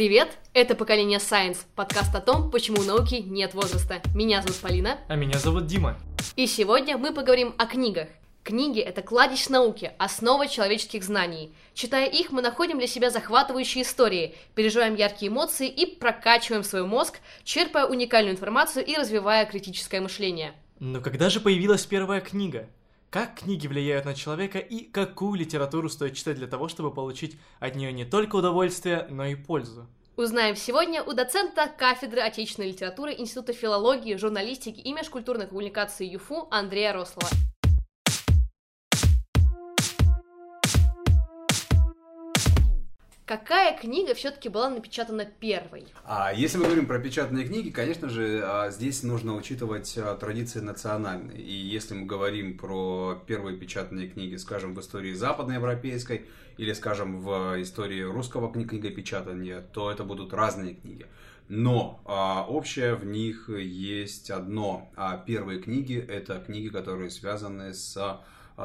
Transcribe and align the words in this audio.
Привет! 0.00 0.38
Это 0.54 0.74
«Поколение 0.74 1.18
Science», 1.18 1.58
подкаст 1.76 2.14
о 2.14 2.22
том, 2.22 2.50
почему 2.50 2.80
у 2.80 2.84
науки 2.84 3.16
нет 3.16 3.52
возраста. 3.52 4.00
Меня 4.14 4.40
зовут 4.40 4.56
Полина. 4.56 4.98
А 5.08 5.14
меня 5.14 5.38
зовут 5.38 5.66
Дима. 5.66 5.98
И 6.36 6.46
сегодня 6.46 6.96
мы 6.96 7.12
поговорим 7.12 7.54
о 7.58 7.66
книгах. 7.66 8.08
Книги— 8.42 8.80
это 8.80 9.02
кладезь 9.02 9.50
науки, 9.50 9.92
основа 9.98 10.48
человеческих 10.48 11.04
знаний. 11.04 11.52
Читая 11.74 12.06
их, 12.08 12.30
мы 12.30 12.40
находим 12.40 12.78
для 12.78 12.86
себя 12.86 13.10
захватывающие 13.10 13.84
истории, 13.84 14.34
переживаем 14.54 14.94
яркие 14.94 15.30
эмоции 15.30 15.68
и 15.68 15.84
прокачиваем 15.84 16.64
свой 16.64 16.86
мозг, 16.86 17.18
черпая 17.44 17.84
уникальную 17.84 18.32
информацию 18.32 18.86
и 18.86 18.96
развивая 18.96 19.44
критическое 19.44 20.00
мышление. 20.00 20.54
Но 20.78 21.02
когда 21.02 21.28
же 21.28 21.40
появилась 21.40 21.84
первая 21.84 22.22
книга? 22.22 22.70
Как 23.10 23.40
книги 23.40 23.66
влияют 23.66 24.04
на 24.04 24.14
человека 24.14 24.60
и 24.60 24.84
какую 24.84 25.34
литературу 25.34 25.88
стоит 25.88 26.14
читать 26.14 26.36
для 26.36 26.46
того, 26.46 26.68
чтобы 26.68 26.94
получить 26.94 27.36
от 27.58 27.74
нее 27.74 27.92
не 27.92 28.04
только 28.04 28.36
удовольствие, 28.36 29.08
но 29.10 29.26
и 29.26 29.34
пользу? 29.34 29.88
Узнаем 30.16 30.56
сегодня 30.56 31.02
у 31.02 31.12
доцента 31.12 31.68
кафедры 31.68 32.20
отечественной 32.20 32.68
литературы 32.68 33.14
Института 33.16 33.52
филологии, 33.52 34.16
журналистики 34.16 34.80
и 34.80 34.92
межкультурной 34.92 35.46
коммуникации 35.46 36.06
ЮФУ 36.06 36.48
Андрея 36.50 36.92
Рослова. 36.92 37.28
Какая 43.30 43.78
книга 43.78 44.12
все-таки 44.14 44.48
была 44.48 44.68
напечатана 44.70 45.24
первой? 45.24 45.86
А 46.04 46.32
если 46.34 46.58
мы 46.58 46.64
говорим 46.64 46.86
про 46.86 46.98
печатные 46.98 47.44
книги, 47.44 47.70
конечно 47.70 48.08
же, 48.08 48.42
а, 48.44 48.70
здесь 48.72 49.04
нужно 49.04 49.36
учитывать 49.36 49.96
а, 49.98 50.16
традиции 50.16 50.58
национальные. 50.58 51.40
И 51.40 51.52
если 51.52 51.94
мы 51.94 52.06
говорим 52.06 52.58
про 52.58 53.22
первые 53.28 53.56
печатные 53.56 54.08
книги, 54.08 54.34
скажем, 54.34 54.74
в 54.74 54.80
истории 54.80 55.12
западноевропейской 55.12 56.24
или, 56.56 56.72
скажем, 56.72 57.20
в 57.20 57.62
истории 57.62 58.02
русского 58.02 58.52
книгопечатания, 58.52 59.60
то 59.60 59.92
это 59.92 60.02
будут 60.02 60.34
разные 60.34 60.74
книги. 60.74 61.06
Но 61.46 62.02
а, 62.06 62.44
общее 62.48 62.96
в 62.96 63.04
них 63.06 63.48
есть 63.48 64.32
одно. 64.32 64.90
А 64.96 65.16
первые 65.16 65.60
книги 65.60 66.04
это 66.04 66.42
книги, 66.44 66.66
которые 66.66 67.10
связаны 67.10 67.74
с 67.74 67.96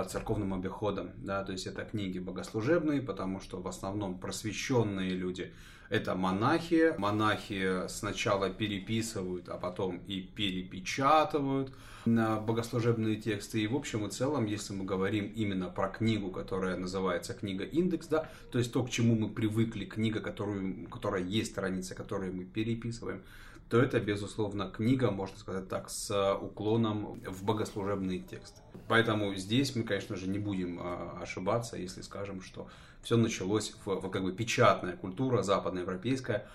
церковным 0.03 0.53
обиходом, 0.53 1.11
да, 1.17 1.43
то 1.43 1.51
есть 1.53 1.67
это 1.67 1.83
книги 1.85 2.19
богослужебные, 2.19 3.01
потому 3.01 3.39
что 3.39 3.61
в 3.61 3.67
основном 3.67 4.19
просвещенные 4.19 5.11
люди 5.11 5.53
это 5.89 6.15
монахи. 6.15 6.93
Монахи 6.97 7.87
сначала 7.87 8.49
переписывают, 8.49 9.49
а 9.49 9.57
потом 9.57 10.01
и 10.07 10.21
перепечатывают 10.21 11.71
на 12.05 12.39
богослужебные 12.39 13.17
тексты. 13.17 13.61
И 13.61 13.67
в 13.67 13.75
общем 13.75 14.05
и 14.05 14.09
целом, 14.09 14.45
если 14.45 14.73
мы 14.73 14.85
говорим 14.85 15.31
именно 15.35 15.69
про 15.69 15.89
книгу, 15.89 16.29
которая 16.29 16.77
называется 16.77 17.33
книга 17.33 17.63
индекс, 17.63 18.07
да, 18.07 18.29
то 18.51 18.59
есть 18.59 18.71
то, 18.71 18.83
к 18.83 18.89
чему 18.89 19.15
мы 19.15 19.29
привыкли, 19.29 19.85
книга, 19.85 20.19
которую, 20.19 20.87
которая 20.89 21.23
есть 21.23 21.51
страница, 21.51 21.95
которую 21.95 22.33
мы 22.33 22.45
переписываем, 22.45 23.21
то 23.69 23.81
это, 23.81 23.99
безусловно, 23.99 24.69
книга, 24.69 25.09
можно 25.09 25.37
сказать 25.37 25.67
так, 25.67 25.89
с 25.89 26.35
уклоном 26.35 27.19
в 27.25 27.43
богослужебный 27.43 28.19
текст. 28.19 28.61
Поэтому 28.87 29.33
здесь 29.35 29.75
мы, 29.75 29.83
конечно 29.83 30.15
же, 30.15 30.27
не 30.27 30.37
будем 30.37 30.79
а, 30.79 31.19
ошибаться, 31.21 31.75
если 31.75 32.01
скажем, 32.01 32.41
что 32.41 32.67
все 33.01 33.17
началось 33.17 33.73
в, 33.83 33.95
в 33.95 34.09
как 34.09 34.23
бы 34.23 34.31
печатная 34.33 34.95
культура 34.95 35.41
западноевропейская, 35.41 36.47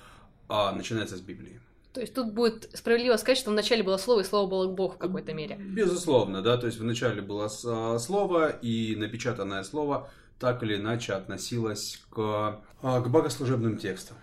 а 0.49 0.73
начинается 0.73 1.17
с 1.17 1.21
Библии. 1.21 1.61
То 1.93 2.01
есть 2.01 2.15
тут 2.15 2.33
будет 2.33 2.71
справедливо 2.75 3.17
сказать, 3.17 3.39
что 3.39 3.51
вначале 3.51 3.83
было 3.83 3.97
слово, 3.97 4.21
и 4.21 4.25
слово 4.25 4.49
было 4.49 4.69
Бог 4.69 4.95
в 4.95 4.99
какой-то 4.99 5.35
мере. 5.35 5.57
Безусловно, 5.57 6.43
да, 6.43 6.57
то 6.57 6.67
есть 6.67 6.79
вначале 6.79 7.23
было 7.23 7.51
а, 7.67 7.99
слово, 7.99 8.51
и 8.51 8.95
напечатанное 8.95 9.65
слово 9.65 10.09
так 10.39 10.63
или 10.63 10.77
иначе 10.77 11.13
относилось 11.13 12.03
к, 12.09 12.61
к 12.81 13.07
богослужебным 13.09 13.77
текстам. 13.77 14.17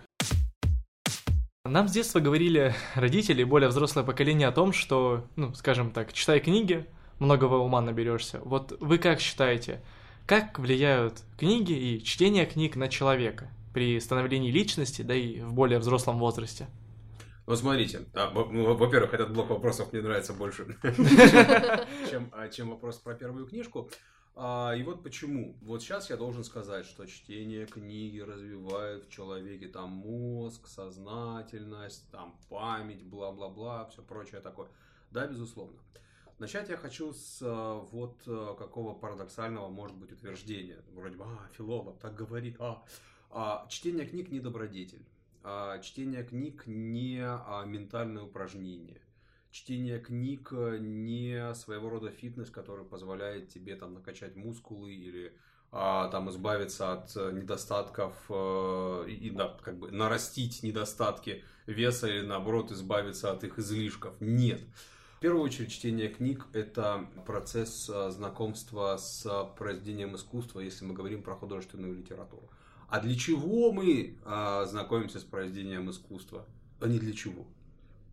Нам 1.68 1.88
с 1.88 1.92
детства 1.92 2.20
говорили 2.20 2.74
родители, 2.94 3.44
более 3.44 3.68
взрослое 3.68 4.04
поколение 4.04 4.48
о 4.48 4.52
том, 4.52 4.72
что, 4.72 5.24
ну, 5.36 5.54
скажем 5.54 5.90
так, 5.90 6.12
читай 6.12 6.40
книги, 6.40 6.86
многого 7.18 7.54
ума 7.54 7.80
наберешься. 7.80 8.40
Вот 8.44 8.76
вы 8.80 8.98
как 8.98 9.20
считаете, 9.20 9.82
как 10.26 10.58
влияют 10.58 11.22
книги 11.38 11.72
и 11.72 12.02
чтение 12.02 12.46
книг 12.46 12.76
на 12.76 12.88
человека 12.88 13.50
при 13.74 14.00
становлении 14.00 14.50
личности, 14.50 15.02
да 15.02 15.14
и 15.14 15.40
в 15.40 15.52
более 15.52 15.78
взрослом 15.78 16.18
возрасте? 16.18 16.68
Вот 17.46 17.58
смотрите, 17.58 18.00
а, 18.14 18.30
ну, 18.30 18.74
во-первых, 18.74 19.14
этот 19.14 19.32
блок 19.32 19.48
вопросов 19.50 19.92
мне 19.92 20.02
нравится 20.02 20.34
больше, 20.34 20.66
чем, 22.10 22.30
а, 22.32 22.48
чем 22.48 22.70
вопрос 22.70 22.98
про 22.98 23.14
первую 23.14 23.46
книжку. 23.46 23.90
А, 24.40 24.72
и 24.72 24.84
вот 24.84 25.02
почему. 25.02 25.56
Вот 25.62 25.82
сейчас 25.82 26.10
я 26.10 26.16
должен 26.16 26.44
сказать, 26.44 26.86
что 26.86 27.06
чтение 27.06 27.66
книги 27.66 28.20
развивает 28.20 29.04
в 29.04 29.10
человеке 29.10 29.66
там 29.66 29.90
мозг, 29.90 30.68
сознательность, 30.68 32.08
там 32.12 32.38
память, 32.48 33.02
бла-бла-бла, 33.02 33.86
все 33.86 34.00
прочее 34.00 34.40
такое. 34.40 34.68
Да, 35.10 35.26
безусловно. 35.26 35.76
Начать 36.38 36.68
я 36.68 36.76
хочу 36.76 37.12
с 37.12 37.40
а, 37.42 37.80
вот 37.90 38.22
а, 38.28 38.54
какого 38.54 38.94
парадоксального 38.94 39.68
может 39.70 39.96
быть 39.96 40.12
утверждения. 40.12 40.84
Вроде 40.92 41.16
бы, 41.16 41.24
а, 41.24 41.48
филолог 41.54 41.98
так 41.98 42.14
говорит, 42.14 42.54
а. 42.60 42.84
а 43.30 43.66
чтение 43.68 44.06
книг 44.06 44.30
не 44.30 44.38
добродетель. 44.38 45.04
А, 45.42 45.80
чтение 45.80 46.22
книг 46.22 46.62
не 46.68 47.18
а, 47.24 47.64
ментальное 47.64 48.22
упражнение 48.22 49.00
чтение 49.50 49.98
книг 49.98 50.48
э, 50.52 50.78
не 50.78 51.54
своего 51.54 51.88
рода 51.88 52.10
фитнес, 52.10 52.50
который 52.50 52.84
позволяет 52.84 53.48
тебе 53.48 53.76
там 53.76 53.94
накачать 53.94 54.36
мускулы 54.36 54.92
или 54.92 55.32
а, 55.70 56.08
там 56.08 56.30
избавиться 56.30 56.92
от 56.92 57.14
э, 57.14 57.30
недостатков 57.32 58.14
э, 58.30 59.04
и 59.08 59.30
да, 59.30 59.54
как 59.62 59.78
бы 59.78 59.90
нарастить 59.90 60.62
недостатки 60.62 61.44
веса 61.66 62.08
или 62.08 62.24
наоборот 62.24 62.72
избавиться 62.72 63.30
от 63.30 63.44
их 63.44 63.58
излишков. 63.58 64.14
Нет. 64.20 64.62
В 65.18 65.20
первую 65.20 65.42
очередь 65.42 65.72
чтение 65.72 66.08
книг– 66.08 66.46
это 66.54 67.06
процесс 67.26 67.90
э, 67.92 68.10
знакомства 68.10 68.96
с 68.96 69.28
произведением 69.58 70.16
искусства, 70.16 70.60
если 70.60 70.86
мы 70.86 70.94
говорим 70.94 71.22
про 71.22 71.34
художественную 71.34 71.96
литературу. 71.96 72.48
А 72.88 73.00
для 73.00 73.14
чего 73.14 73.70
мы 73.70 74.16
э, 74.24 74.64
знакомимся 74.66 75.20
с 75.20 75.24
произведением 75.24 75.90
искусства? 75.90 76.46
А 76.80 76.86
не 76.86 76.98
для 76.98 77.12
чего. 77.12 77.46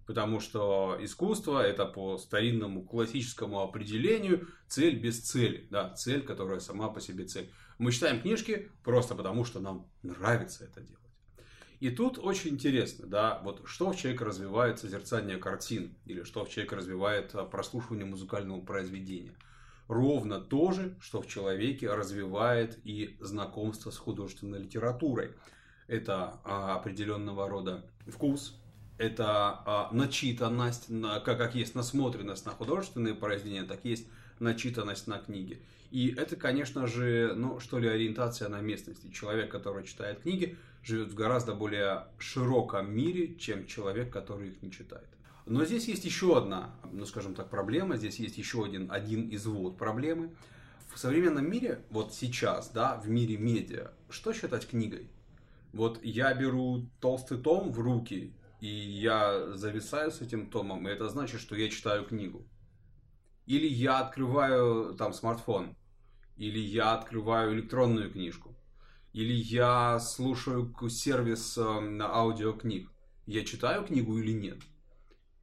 Потому 0.06 0.40
что 0.40 0.98
искусство 1.00 1.66
это 1.66 1.86
по 1.86 2.18
старинному 2.18 2.84
классическому 2.84 3.62
определению 3.62 4.48
цель 4.68 5.00
без 5.00 5.20
цели. 5.20 5.68
Да, 5.72 5.94
цель, 5.94 6.22
которая 6.22 6.60
сама 6.60 6.90
по 6.90 7.02
себе 7.02 7.26
цель. 7.26 7.50
Мы 7.78 7.92
читаем 7.92 8.22
книжки 8.22 8.72
просто 8.84 9.16
потому, 9.16 9.46
что 9.46 9.60
нам 9.60 9.88
нравится 10.04 10.66
это 10.66 10.82
делать. 10.82 11.06
И 11.80 11.90
тут 11.90 12.18
очень 12.18 12.52
интересно, 12.52 13.06
да, 13.06 13.42
вот 13.44 13.64
что 13.66 13.92
в 13.92 13.98
человеке 13.98 14.24
развивает 14.24 14.80
созерцание 14.80 15.38
картин, 15.38 15.96
или 16.06 16.24
что 16.24 16.46
в 16.46 16.50
человеке 16.50 16.76
развивает 16.78 17.36
а, 17.36 17.44
прослушивание 17.44 18.06
музыкального 18.06 18.62
произведения. 18.62 19.36
Ровно 19.88 20.40
то 20.40 20.72
же, 20.72 20.98
что 21.00 21.22
в 21.22 21.28
человеке 21.28 21.92
развивает 21.92 22.80
и 22.86 23.18
знакомство 23.20 23.92
с 23.92 23.98
художественной 23.98 24.60
литературой. 24.60 25.34
Это 25.88 26.40
а, 26.44 26.76
определенного 26.76 27.48
рода 27.50 27.86
вкус, 28.08 28.60
это 28.98 29.62
а, 29.66 29.90
начитанность, 29.92 30.90
на, 30.90 31.20
как, 31.20 31.38
как 31.38 31.56
есть 31.56 31.76
насмотренность 31.76 32.46
на 32.46 32.52
художественные 32.52 33.14
произведения, 33.14 33.64
так 33.64 33.84
есть 33.84 34.08
начитанность 34.40 35.08
на 35.08 35.18
книги. 35.20 35.62
И 35.92 36.14
это, 36.18 36.36
конечно 36.36 36.88
же, 36.88 37.34
ну, 37.36 37.60
что 37.60 37.80
ли, 37.80 37.88
ориентация 37.88 38.50
на 38.50 38.62
местности. 38.62 39.10
Человек, 39.12 39.52
который 39.52 39.86
читает 39.86 40.22
книги, 40.22 40.58
живет 40.84 41.10
в 41.10 41.16
гораздо 41.16 41.54
более 41.54 42.06
широком 42.20 42.94
мире, 42.96 43.36
чем 43.36 43.66
человек, 43.66 44.12
который 44.12 44.50
их 44.50 44.62
не 44.62 44.72
читает. 44.72 45.08
Но 45.46 45.64
здесь 45.64 45.88
есть 45.88 46.06
еще 46.06 46.38
одна, 46.38 46.72
ну, 46.92 47.06
скажем 47.06 47.36
так, 47.36 47.50
проблема, 47.50 47.98
здесь 47.98 48.18
есть 48.20 48.38
еще 48.38 48.66
один, 48.66 48.92
один 48.92 49.34
извод 49.34 49.78
проблемы. 49.78 50.32
В 50.94 50.98
современном 50.98 51.50
мире, 51.50 51.82
вот 51.90 52.14
сейчас, 52.14 52.70
да, 52.70 52.98
в 52.98 53.10
мире 53.10 53.38
медиа, 53.38 53.92
что 54.10 54.34
считать 54.34 54.68
книгой? 54.68 55.10
Вот 55.74 56.00
я 56.04 56.34
беру 56.34 56.90
толстый 57.00 57.38
том 57.38 57.72
в 57.72 57.80
руки, 57.80 58.34
и 58.66 58.68
я 58.68 59.54
зависаю 59.54 60.12
с 60.12 60.22
этим 60.22 60.50
томом, 60.50 60.88
и 60.88 60.92
это 60.92 61.08
значит, 61.08 61.40
что 61.40 61.56
я 61.56 61.70
читаю 61.70 62.04
книгу. 62.04 62.48
Или 63.46 63.68
я 63.68 64.00
открываю 64.00 64.96
там 64.96 65.14
смартфон, 65.14 65.76
или 66.36 66.58
я 66.58 66.96
открываю 66.96 67.54
электронную 67.54 68.12
книжку, 68.12 68.56
или 69.14 69.34
я 69.34 70.00
слушаю 70.00 70.74
сервис 70.90 71.58
э, 71.60 71.62
аудиокниг. 72.02 72.90
Я 73.28 73.46
читаю 73.46 73.86
книгу 73.86 74.18
или 74.18 74.32
нет? 74.32 74.58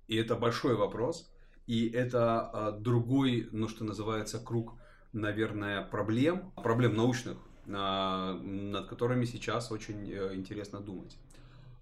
И 0.08 0.16
это 0.16 0.34
большой 0.34 0.74
вопрос. 0.74 1.30
И 1.68 1.88
это 1.90 2.50
э, 2.52 2.80
другой, 2.80 3.48
ну 3.52 3.68
что 3.68 3.84
называется, 3.84 4.40
круг, 4.40 4.74
наверное, 5.12 5.82
проблем, 5.84 6.50
проблем 6.56 6.96
научных, 6.96 7.38
э, 7.66 7.70
над 7.70 8.88
которыми 8.88 9.26
сейчас 9.26 9.70
очень 9.70 10.10
э, 10.10 10.34
интересно 10.34 10.80
думать. 10.80 11.16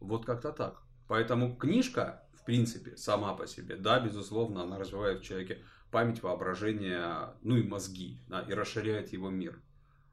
Вот 0.01 0.27
как-то 0.27 0.53
так. 0.53 0.83
Поэтому 1.11 1.57
книжка, 1.57 2.23
в 2.35 2.45
принципе, 2.45 2.97
сама 2.97 3.35
по 3.35 3.45
себе, 3.49 3.75
да, 3.75 3.99
безусловно, 3.99 4.63
она 4.63 4.79
развивает 4.79 5.19
в 5.19 5.25
человеке 5.25 5.65
память, 5.91 6.23
воображение, 6.23 7.35
ну 7.43 7.57
и 7.57 7.65
мозги, 7.65 8.21
да, 8.29 8.43
и 8.43 8.53
расширяет 8.53 9.13
его 9.13 9.29
мир. 9.29 9.61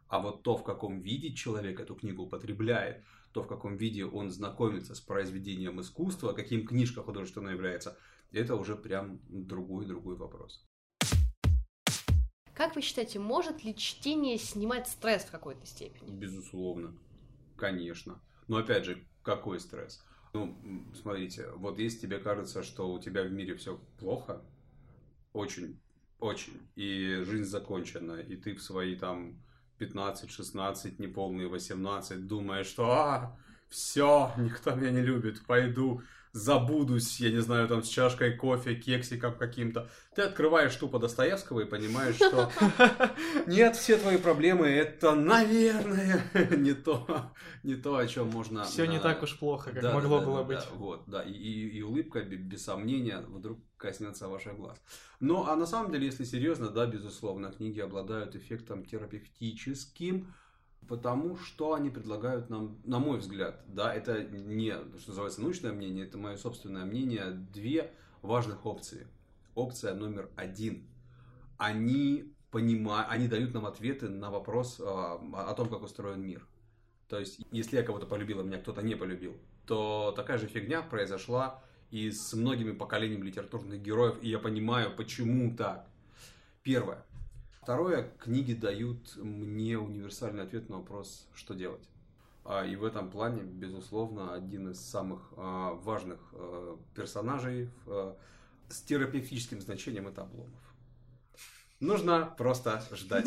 А 0.08 0.20
вот 0.20 0.42
то, 0.42 0.58
в 0.58 0.64
каком 0.64 1.00
виде 1.00 1.36
человек 1.36 1.80
эту 1.80 1.94
книгу 1.94 2.24
употребляет, 2.24 3.04
то, 3.32 3.44
в 3.44 3.48
каком 3.48 3.78
виде 3.78 4.06
он 4.06 4.32
знакомится 4.32 4.96
с 4.96 5.00
произведением 5.00 5.80
искусства, 5.82 6.34
каким 6.34 6.66
книжка 6.66 7.04
художественная 7.04 7.54
является, 7.54 7.96
это 8.32 8.56
уже 8.56 8.76
прям 8.76 9.20
другой-другой 9.30 10.16
вопрос. 10.16 10.66
Как 12.56 12.76
вы 12.76 12.82
считаете, 12.82 13.20
может 13.20 13.64
ли 13.64 13.76
чтение 13.76 14.40
снимать 14.40 14.88
стресс 14.88 15.26
в 15.26 15.30
какой-то 15.30 15.64
степени? 15.68 16.10
Безусловно, 16.10 16.98
конечно. 17.56 18.20
Но 18.48 18.58
опять 18.58 18.86
же, 18.86 19.08
какой 19.22 19.60
стресс? 19.60 20.04
Ну, 20.38 20.56
смотрите, 20.94 21.48
вот 21.56 21.80
если 21.80 22.02
тебе 22.02 22.20
кажется, 22.20 22.62
что 22.62 22.94
у 22.94 23.00
тебя 23.00 23.24
в 23.24 23.32
мире 23.32 23.56
все 23.56 23.80
плохо, 23.98 24.40
очень, 25.34 25.80
очень, 26.20 26.62
и 26.76 27.24
жизнь 27.26 27.50
закончена, 27.50 28.20
и 28.20 28.36
ты 28.36 28.54
в 28.54 28.62
свои 28.62 28.96
там 28.96 29.42
15, 29.80 30.30
16, 30.30 31.00
неполные 31.00 31.48
18 31.48 32.28
думаешь, 32.28 32.68
что 32.68 32.92
а, 32.92 33.40
все, 33.68 34.32
никто 34.38 34.76
меня 34.76 34.92
не 34.92 35.02
любит, 35.02 35.44
пойду 35.48 36.04
забудусь, 36.38 37.20
я 37.20 37.32
не 37.32 37.42
знаю, 37.42 37.68
там 37.68 37.84
с 37.84 37.88
чашкой 37.88 38.36
кофе, 38.36 38.76
кексиком 38.76 39.36
каким-то. 39.36 39.90
Ты 40.16 40.22
открываешь 40.22 40.76
тупо 40.76 41.00
Достоевского 41.00 41.62
и 41.62 41.66
понимаешь, 41.66 42.16
что 42.16 42.52
нет, 43.48 43.76
все 43.76 43.98
твои 43.98 44.18
проблемы 44.18 44.68
это, 44.68 45.16
наверное, 45.16 46.24
не 46.58 46.74
то, 46.74 47.32
не 47.64 47.76
то, 47.76 47.98
о 47.98 48.08
чем 48.08 48.30
можно... 48.30 48.64
Все 48.64 48.86
не 48.86 49.00
так 49.00 49.24
уж 49.24 49.38
плохо, 49.38 49.72
как 49.72 49.94
могло 49.94 50.22
было 50.22 50.44
быть. 50.44 50.66
вот, 50.74 51.04
да, 51.08 51.24
и, 51.24 51.82
улыбка, 51.82 52.22
без 52.22 52.64
сомнения, 52.64 53.20
вдруг 53.28 53.60
коснется 53.78 54.28
ваших 54.28 54.56
глаз. 54.58 54.82
Но, 55.20 55.50
а 55.50 55.56
на 55.56 55.66
самом 55.66 55.92
деле, 55.92 56.06
если 56.06 56.24
серьезно, 56.24 56.70
да, 56.70 56.86
безусловно, 56.86 57.52
книги 57.52 57.80
обладают 57.80 58.36
эффектом 58.36 58.86
терапевтическим, 58.86 60.34
Потому 60.88 61.36
что 61.38 61.74
они 61.74 61.90
предлагают 61.90 62.50
нам, 62.50 62.78
на 62.86 63.00
мой 63.00 63.18
взгляд, 63.18 63.62
да, 63.68 63.94
это 63.94 64.24
не, 64.24 64.72
что 65.00 65.10
называется, 65.10 65.42
научное 65.42 65.74
мнение, 65.74 66.06
это 66.06 66.18
мое 66.18 66.38
собственное 66.38 66.86
мнение, 66.86 67.32
две 67.54 67.92
важных 68.22 68.66
опции. 68.66 69.08
Опция 69.54 69.94
номер 69.94 70.30
один. 70.36 70.88
Они 71.58 72.34
понимают, 72.52 73.12
они 73.12 73.28
дают 73.28 73.54
нам 73.54 73.66
ответы 73.66 74.08
на 74.08 74.32
вопрос 74.32 74.80
а, 74.80 75.20
о 75.34 75.54
том, 75.56 75.70
как 75.70 75.84
устроен 75.84 76.22
мир. 76.22 76.48
То 77.10 77.20
есть, 77.20 77.40
если 77.52 77.78
я 77.78 77.84
кого-то 77.84 78.06
полюбил, 78.06 78.40
а 78.40 78.44
меня 78.44 78.60
кто-то 78.60 78.82
не 78.82 78.96
полюбил, 78.96 79.36
то 79.66 80.14
такая 80.16 80.38
же 80.38 80.48
фигня 80.48 80.82
произошла 80.82 81.62
и 81.92 82.12
с 82.12 82.34
многими 82.34 82.72
поколениями 82.72 83.26
литературных 83.26 83.82
героев, 83.82 84.18
и 84.22 84.30
я 84.30 84.40
понимаю, 84.40 84.96
почему 84.96 85.56
так. 85.56 85.88
Первое. 86.64 87.06
Второе, 87.68 88.10
книги 88.18 88.54
дают 88.54 89.18
мне 89.18 89.78
универсальный 89.78 90.44
ответ 90.44 90.70
на 90.70 90.78
вопрос, 90.78 91.28
что 91.36 91.54
делать. 91.54 91.84
А, 92.46 92.66
и 92.66 92.78
в 92.78 92.86
этом 92.86 93.12
плане, 93.12 93.42
безусловно, 93.42 94.34
один 94.34 94.70
из 94.72 94.80
самых 94.80 95.34
а, 95.36 95.74
важных 95.74 96.18
а, 96.32 96.80
персонажей 96.96 97.70
с 98.70 98.82
терапевтическим 98.84 99.60
значением 99.60 100.08
это 100.08 100.22
Обломов. 100.22 100.62
Нужно 101.82 102.34
просто 102.38 102.82
ждать. 102.94 103.26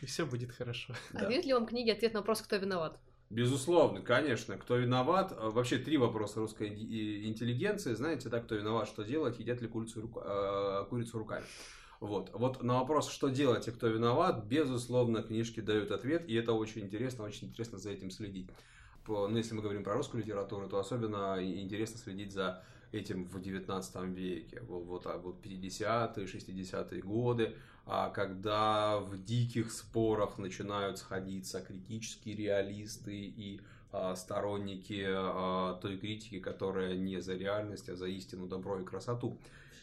И 0.00 0.06
все 0.06 0.24
будет 0.24 0.50
хорошо. 0.52 0.94
А 1.12 1.26
дают 1.26 1.44
ли 1.44 1.52
вам 1.52 1.66
книги 1.66 1.90
ответ 1.90 2.14
на 2.14 2.20
вопрос, 2.20 2.40
кто 2.40 2.56
виноват? 2.56 2.98
Безусловно, 3.28 4.00
конечно. 4.00 4.56
Кто 4.56 4.78
виноват? 4.78 5.36
Вообще 5.38 5.76
три 5.76 5.98
вопроса 5.98 6.40
русской 6.40 6.68
интеллигенции. 6.68 7.92
Знаете, 7.92 8.30
да, 8.30 8.40
кто 8.40 8.54
виноват, 8.54 8.88
что 8.88 9.02
делать, 9.02 9.38
едят 9.38 9.60
ли 9.60 9.68
курицу, 9.68 10.08
курицу 10.88 11.18
руками. 11.18 11.44
Вот. 12.02 12.30
вот 12.32 12.64
на 12.64 12.80
вопрос, 12.80 13.08
что 13.08 13.28
делать 13.28 13.68
и 13.68 13.70
кто 13.70 13.86
виноват, 13.86 14.44
безусловно, 14.46 15.22
книжки 15.22 15.60
дают 15.60 15.92
ответ, 15.92 16.28
и 16.28 16.34
это 16.34 16.52
очень 16.52 16.80
интересно, 16.80 17.22
очень 17.22 17.46
интересно 17.46 17.78
за 17.78 17.90
этим 17.90 18.10
следить. 18.10 18.50
Ну, 19.06 19.36
если 19.36 19.54
мы 19.54 19.62
говорим 19.62 19.84
про 19.84 19.94
русскую 19.94 20.24
литературу, 20.24 20.68
то 20.68 20.80
особенно 20.80 21.38
интересно 21.40 21.98
следить 21.98 22.32
за 22.32 22.64
этим 22.90 23.24
в 23.26 23.40
19 23.40 24.02
веке, 24.16 24.62
вот, 24.62 24.84
вот, 24.84 25.06
а 25.06 25.16
вот 25.16 25.46
50-е, 25.46 26.26
60-е 26.26 27.02
годы, 27.02 27.54
а 27.86 28.10
когда 28.10 28.98
в 28.98 29.22
диких 29.22 29.70
спорах 29.70 30.38
начинают 30.38 30.98
сходиться 30.98 31.60
критические 31.60 32.34
реалисты 32.34 33.14
и 33.14 33.60
а, 33.92 34.16
сторонники 34.16 35.06
а, 35.08 35.74
той 35.80 35.98
критики, 35.98 36.40
которая 36.40 36.96
не 36.96 37.20
за 37.20 37.34
реальность, 37.34 37.88
а 37.88 37.94
за 37.94 38.08
истину, 38.08 38.48
добро 38.48 38.80
и 38.80 38.84
красоту. 38.84 39.38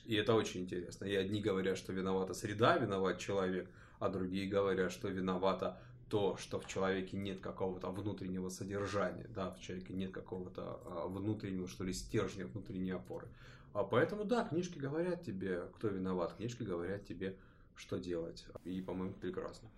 И 0.09 0.15
это 0.15 0.33
очень 0.33 0.61
интересно. 0.61 1.06
И 1.06 1.13
одни 1.13 1.39
говорят, 1.39 1.77
что 1.77 1.94
виновата 1.94 2.33
среда, 2.33 2.79
виноват 2.79 3.19
человек, 3.19 3.69
а 4.00 4.09
другие 4.09 4.50
говорят, 4.50 4.91
что 4.91 5.07
виновата 5.07 5.79
то, 6.09 6.35
что 6.38 6.59
в 6.59 6.65
человеке 6.65 7.15
нет 7.15 7.41
какого-то 7.41 7.91
внутреннего 7.91 8.50
содержания, 8.50 9.27
да, 9.35 9.51
в 9.51 9.61
человеке 9.61 9.94
нет 9.94 10.11
какого-то 10.11 10.81
а, 10.83 11.07
внутреннего, 11.07 11.67
что 11.67 11.83
ли, 11.83 11.94
стержня, 11.94 12.47
внутренней 12.47 12.89
опоры. 12.89 13.27
А 13.73 13.83
поэтому, 13.83 14.25
да, 14.25 14.45
книжки 14.45 14.79
говорят 14.79 15.23
тебе, 15.23 15.65
кто 15.75 15.89
виноват, 15.89 16.33
книжки 16.38 16.63
говорят 16.63 17.05
тебе, 17.05 17.38
что 17.75 18.00
делать. 18.00 18.47
И, 18.63 18.81
по-моему, 18.81 19.13
прекрасно. 19.13 19.69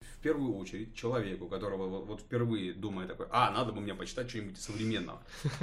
В 0.00 0.18
первую 0.22 0.54
очередь 0.54 0.94
человеку, 0.94 1.48
которого 1.48 2.04
вот, 2.04 2.20
впервые 2.20 2.72
думает 2.72 3.08
такой, 3.08 3.26
а, 3.32 3.50
надо 3.50 3.72
бы 3.72 3.80
мне 3.80 3.96
почитать 3.96 4.30
что-нибудь 4.30 4.60
современного. 4.60 5.20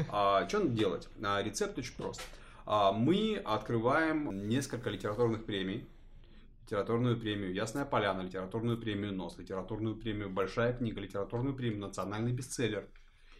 А, 0.09 0.45
что 0.49 0.59
надо 0.59 0.71
делать? 0.71 1.07
А, 1.23 1.41
рецепт 1.41 1.77
очень 1.79 1.95
прост. 1.95 2.21
А, 2.65 2.91
мы 2.91 3.41
открываем 3.43 4.47
несколько 4.47 4.89
литературных 4.89 5.45
премий. 5.45 5.87
Литературную 6.63 7.19
премию 7.19 7.53
«Ясная 7.53 7.85
поляна», 7.85 8.21
литературную 8.21 8.77
премию 8.77 9.13
«Нос», 9.13 9.37
литературную 9.37 9.95
премию 9.95 10.29
«Большая 10.29 10.73
книга», 10.73 11.01
литературную 11.01 11.55
премию 11.55 11.81
«Национальный 11.81 12.31
бестселлер». 12.31 12.87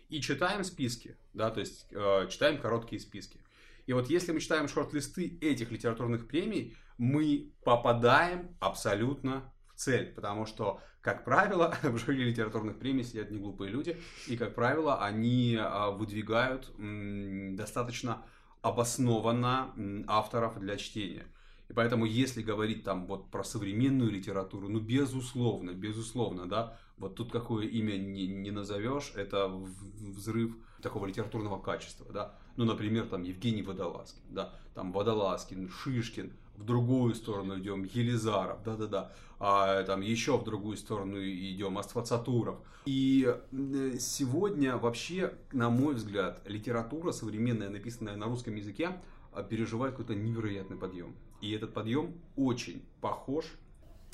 И 0.09 0.19
читаем 0.19 0.65
списки, 0.65 1.15
да, 1.33 1.49
то 1.51 1.61
есть 1.61 1.87
э, 1.91 2.27
читаем 2.29 2.59
короткие 2.59 2.99
списки. 2.99 3.39
И 3.85 3.93
вот 3.93 4.09
если 4.09 4.33
мы 4.33 4.41
читаем 4.41 4.67
шорт-листы 4.67 5.37
этих 5.39 5.71
литературных 5.71 6.27
премий, 6.27 6.75
мы 6.97 7.53
попадаем 7.63 8.55
абсолютно 8.59 9.53
в 9.73 9.79
цель, 9.79 10.11
потому 10.13 10.45
что, 10.45 10.81
как 10.99 11.23
правило, 11.23 11.73
в 11.83 11.97
жюри 11.97 12.25
литературных 12.25 12.79
премий 12.79 13.05
сидят 13.05 13.31
не 13.31 13.39
глупые 13.39 13.71
люди, 13.71 13.97
и, 14.27 14.35
как 14.35 14.53
правило, 14.53 15.01
они 15.01 15.55
э, 15.55 15.91
выдвигают 15.91 16.69
достаточно 17.55 18.25
обоснованно 18.61 19.73
авторов 20.07 20.59
для 20.59 20.77
чтения. 20.77 21.25
И 21.69 21.73
поэтому, 21.73 22.05
если 22.05 22.41
говорить 22.41 22.83
там 22.83 23.07
вот 23.07 23.31
про 23.31 23.43
современную 23.43 24.11
литературу, 24.11 24.67
ну, 24.67 24.79
безусловно, 24.79 25.71
безусловно, 25.71 26.45
да, 26.45 26.77
вот 26.97 27.15
тут 27.15 27.31
какое 27.31 27.65
имя 27.65 27.97
не, 27.97 28.27
не 28.27 28.51
назовешь, 28.51 29.13
это 29.15 29.47
взрыв 29.47 30.55
такого 30.81 31.05
литературного 31.05 31.61
качества, 31.61 32.05
да. 32.11 32.35
Ну, 32.57 32.65
например, 32.65 33.07
там 33.07 33.23
Евгений 33.23 33.63
Водолазкин, 33.63 34.21
да, 34.29 34.53
там 34.73 34.91
Водолазкин, 34.91 35.69
Шишкин, 35.69 36.33
в 36.55 36.63
другую 36.63 37.15
сторону 37.15 37.59
идем, 37.59 37.83
Елизаров, 37.83 38.63
да-да-да, 38.63 39.11
а 39.39 39.83
там 39.83 40.01
еще 40.01 40.37
в 40.37 40.43
другую 40.43 40.77
сторону 40.77 41.17
идем, 41.19 41.77
Аствацатуров. 41.77 42.59
И 42.85 43.35
сегодня 43.99 44.77
вообще, 44.77 45.33
на 45.51 45.69
мой 45.69 45.95
взгляд, 45.95 46.41
литература 46.45 47.11
современная, 47.11 47.69
написанная 47.69 48.15
на 48.15 48.25
русском 48.25 48.55
языке, 48.55 48.99
а, 49.33 49.43
переживает 49.43 49.93
какой-то 49.93 50.15
невероятный 50.15 50.77
подъем. 50.77 51.15
И 51.41 51.51
этот 51.51 51.73
подъем 51.73 52.13
очень 52.35 52.83
похож 52.99 53.45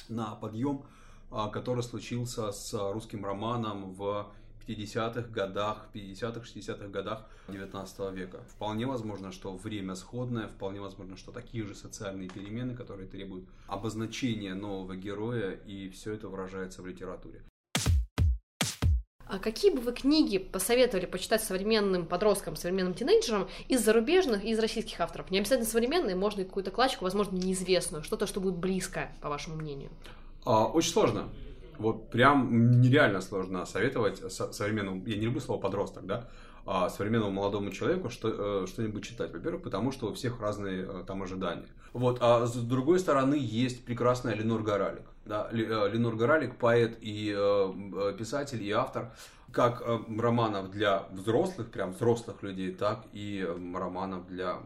на 0.09 0.35
подъем, 0.35 0.83
а, 1.31 1.49
который 1.49 1.83
случился 1.83 2.51
с 2.51 2.73
русским 2.93 3.25
романом 3.25 3.93
в 3.93 4.31
50-х 4.67 5.29
годах, 5.29 5.87
50-х, 5.93 6.41
60-х 6.41 6.87
годах 6.87 7.25
19 7.47 8.11
века. 8.13 8.43
Вполне 8.49 8.85
возможно, 8.85 9.31
что 9.31 9.55
время 9.55 9.95
сходное, 9.95 10.47
вполне 10.47 10.81
возможно, 10.81 11.15
что 11.15 11.31
такие 11.31 11.63
же 11.63 11.73
социальные 11.73 12.29
перемены, 12.29 12.75
которые 12.75 13.07
требуют 13.07 13.45
обозначения 13.67 14.53
нового 14.53 14.95
героя, 14.95 15.51
и 15.51 15.89
все 15.89 16.13
это 16.13 16.27
выражается 16.27 16.81
в 16.81 16.87
литературе. 16.87 17.43
А 19.29 19.39
какие 19.39 19.71
бы 19.71 19.81
вы 19.81 19.91
книги 19.91 20.37
посоветовали 20.37 21.05
почитать 21.05 21.43
современным 21.43 22.05
подросткам, 22.05 22.55
современным 22.55 22.93
тинейджерам 22.93 23.49
из 23.67 23.83
зарубежных 23.83 24.45
и 24.45 24.51
из 24.51 24.59
российских 24.59 25.01
авторов? 25.01 25.31
Не 25.31 25.39
обязательно 25.39 25.69
современные, 25.69 26.15
можно 26.15 26.41
и 26.41 26.45
какую-то 26.45 26.71
клачку, 26.71 27.03
возможно, 27.03 27.35
неизвестную, 27.35 28.03
что-то, 28.03 28.25
что 28.25 28.39
будет 28.39 28.55
близко, 28.55 29.11
по 29.21 29.27
вашему 29.27 29.57
мнению. 29.57 29.91
А, 30.45 30.67
очень 30.67 30.91
сложно 30.91 31.27
вот 31.79 32.09
прям 32.09 32.81
нереально 32.81 33.21
сложно 33.21 33.65
советовать 33.65 34.31
современному, 34.31 35.05
я 35.05 35.17
не 35.17 35.25
люблю 35.25 35.39
слово 35.41 35.59
подросток, 35.59 36.05
да, 36.05 36.27
а 36.67 36.89
современному 36.89 37.31
молодому 37.31 37.71
человеку 37.71 38.09
что, 38.09 38.63
э, 38.63 38.67
что-нибудь 38.67 39.03
читать. 39.03 39.31
Во-первых, 39.31 39.63
потому 39.63 39.93
что 39.93 40.07
у 40.07 40.13
всех 40.13 40.41
разные 40.41 40.83
э, 40.83 41.03
там 41.07 41.23
ожидания. 41.23 41.65
Вот, 41.93 42.17
а 42.19 42.45
с 42.45 42.53
другой 42.55 42.99
стороны 42.99 43.37
есть 43.39 43.85
прекрасная 43.85 44.35
Ленор 44.35 44.63
Горалик. 44.63 45.03
Да, 45.25 45.47
э, 45.51 45.55
Ленор 45.55 46.15
Горалик 46.17 46.57
поэт 46.57 46.97
и 46.99 47.31
писатель, 48.19 48.61
и 48.61 48.71
автор 48.71 49.13
как 49.53 49.81
романов 49.81 50.69
для 50.69 51.03
взрослых, 51.13 51.71
прям 51.71 51.93
взрослых 51.93 52.43
людей, 52.43 52.73
так 52.73 53.05
и 53.13 53.47
романов 53.73 54.27
для 54.27 54.57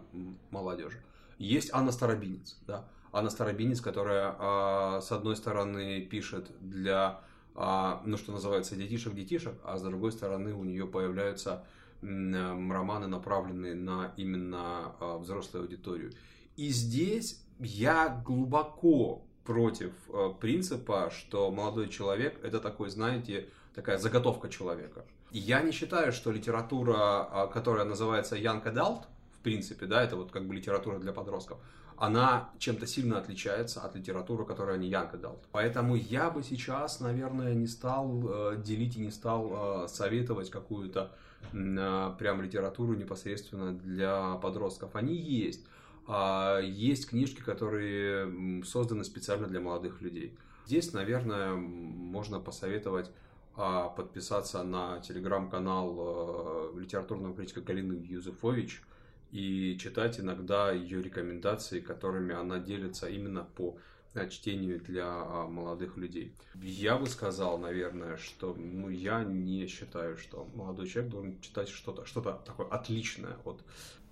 молодежи. 0.50 0.98
Есть 1.38 1.70
Анна 1.72 1.92
Старобинец, 1.92 2.58
да, 2.66 2.86
Анна 3.14 3.30
Старобинец, 3.30 3.82
которая, 3.82 4.36
а, 4.40 5.02
с 5.02 5.12
одной 5.12 5.36
стороны, 5.36 6.02
пишет 6.02 6.48
для, 6.62 7.20
а, 7.56 8.02
ну, 8.06 8.18
что 8.18 8.32
называется, 8.32 8.76
детишек-детишек, 8.76 9.54
а 9.64 9.78
с 9.78 9.82
другой 9.82 10.12
стороны, 10.12 10.54
у 10.54 10.64
нее 10.64 10.88
появляются 10.88 11.66
романы, 12.02 13.06
направленные 13.06 13.76
на 13.76 14.12
именно 14.18 14.96
а, 15.00 15.18
взрослую 15.18 15.64
аудиторию. 15.64 16.12
И 16.56 16.70
здесь 16.70 17.44
я 17.60 18.22
глубоко 18.26 19.24
против 19.44 19.92
принципа, 20.40 21.12
что 21.12 21.52
молодой 21.52 21.90
человек 21.90 22.40
это 22.44 22.60
такой, 22.60 22.90
знаете, 22.90 23.50
такая 23.76 23.98
заготовка 23.98 24.50
человека. 24.50 25.06
Я 25.32 25.62
не 25.62 25.72
считаю, 25.72 26.12
что 26.12 26.32
литература, 26.32 27.50
которая 27.54 27.86
называется 27.86 28.36
Young 28.36 28.64
Adult, 28.64 29.06
в 29.34 29.44
принципе, 29.44 29.86
да, 29.86 30.04
это 30.04 30.16
вот 30.16 30.32
как 30.32 30.48
бы 30.48 30.54
литература 30.54 31.00
для 31.00 31.14
подростков, 31.14 31.60
она 32.02 32.50
чем-то 32.58 32.88
сильно 32.88 33.20
отличается 33.20 33.82
от 33.82 33.96
литературы, 33.96 34.44
которую 34.44 34.74
они 34.74 34.90
Янка 34.90 35.18
дал. 35.18 35.40
Поэтому 35.52 35.94
я 35.96 36.32
бы 36.32 36.42
сейчас, 36.42 37.00
наверное, 37.00 37.54
не 37.54 37.68
стал 37.68 38.24
э, 38.24 38.58
делить 38.58 38.98
и 38.98 39.02
не 39.02 39.12
стал 39.12 39.84
э, 39.84 39.88
советовать 39.88 40.50
какую-то 40.50 41.12
э, 41.54 42.14
прям 42.18 42.42
литературу 42.42 42.96
непосредственно 42.96 43.72
для 43.74 44.34
подростков. 44.38 44.96
Они 44.96 45.14
есть. 45.16 45.64
А 46.08 46.60
есть 46.60 47.08
книжки, 47.08 47.40
которые 47.40 48.64
созданы 48.64 49.04
специально 49.04 49.46
для 49.46 49.60
молодых 49.60 50.02
людей. 50.02 50.36
Здесь, 50.66 50.94
наверное, 50.94 51.54
можно 51.54 52.40
посоветовать 52.40 53.12
а, 53.56 53.90
подписаться 53.90 54.64
на 54.64 55.02
телеграм-канал 55.02 56.74
литературного 56.80 57.36
критика 57.36 57.62
Галины 57.62 57.94
Юзефович– 57.94 58.82
и 59.32 59.78
читать 59.78 60.20
иногда 60.20 60.72
ее 60.72 61.02
рекомендации, 61.02 61.80
которыми 61.80 62.34
она 62.36 62.60
делится 62.60 63.08
именно 63.08 63.44
по 63.44 63.78
э, 64.14 64.30
чтению 64.30 64.80
для 64.80 65.08
а, 65.08 65.48
молодых 65.48 65.98
людей. 65.98 66.36
Я 66.56 66.98
бы 66.98 67.08
сказал, 67.08 67.58
наверное, 67.58 68.18
что 68.18 68.54
ну, 68.54 68.90
я 68.90 69.24
не 69.24 69.68
считаю, 69.68 70.18
что 70.18 70.48
молодой 70.54 70.88
человек 70.88 71.12
должен 71.12 71.42
читать 71.42 71.70
что-то 71.70 72.06
что 72.06 72.22
такое 72.22 72.68
отличное 72.68 73.38
от 73.46 73.64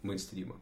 мейнстрима. 0.01 0.55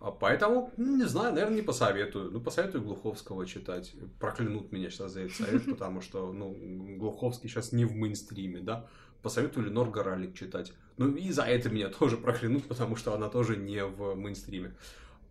А 0.00 0.10
поэтому, 0.10 0.72
ну, 0.78 0.96
не 0.96 1.04
знаю, 1.04 1.34
наверное, 1.34 1.56
не 1.56 1.62
посоветую. 1.62 2.30
Ну, 2.30 2.40
посоветую 2.40 2.82
Глуховского 2.82 3.46
читать. 3.46 3.92
Проклянут 4.18 4.72
меня 4.72 4.88
сейчас 4.88 5.12
за 5.12 5.20
этот 5.20 5.36
совет, 5.36 5.64
потому 5.66 6.00
что, 6.00 6.32
ну, 6.32 6.56
Глуховский 6.98 7.50
сейчас 7.50 7.72
не 7.72 7.84
в 7.84 7.94
мейнстриме, 7.94 8.60
да. 8.60 8.88
Посоветую 9.22 9.66
Ленор 9.66 9.90
Горалик 9.90 10.34
читать. 10.34 10.72
Ну 10.96 11.14
и 11.14 11.30
за 11.30 11.42
это 11.42 11.68
меня 11.70 11.88
тоже 11.98 12.16
проклянут, 12.16 12.66
потому 12.66 12.96
что 12.96 13.14
она 13.14 13.28
тоже 13.28 13.56
не 13.56 13.84
в 13.84 14.14
мейнстриме. 14.14 14.74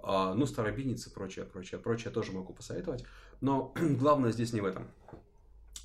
А, 0.01 0.33
ну, 0.33 0.45
старобинец 0.45 1.07
и 1.07 1.09
прочее, 1.09 1.45
прочее, 1.45 1.79
прочее 1.79 2.11
тоже 2.11 2.31
могу 2.31 2.53
посоветовать. 2.53 3.03
Но 3.41 3.73
главное 3.99 4.31
здесь 4.31 4.53
не 4.53 4.61
в 4.61 4.65
этом. 4.65 4.87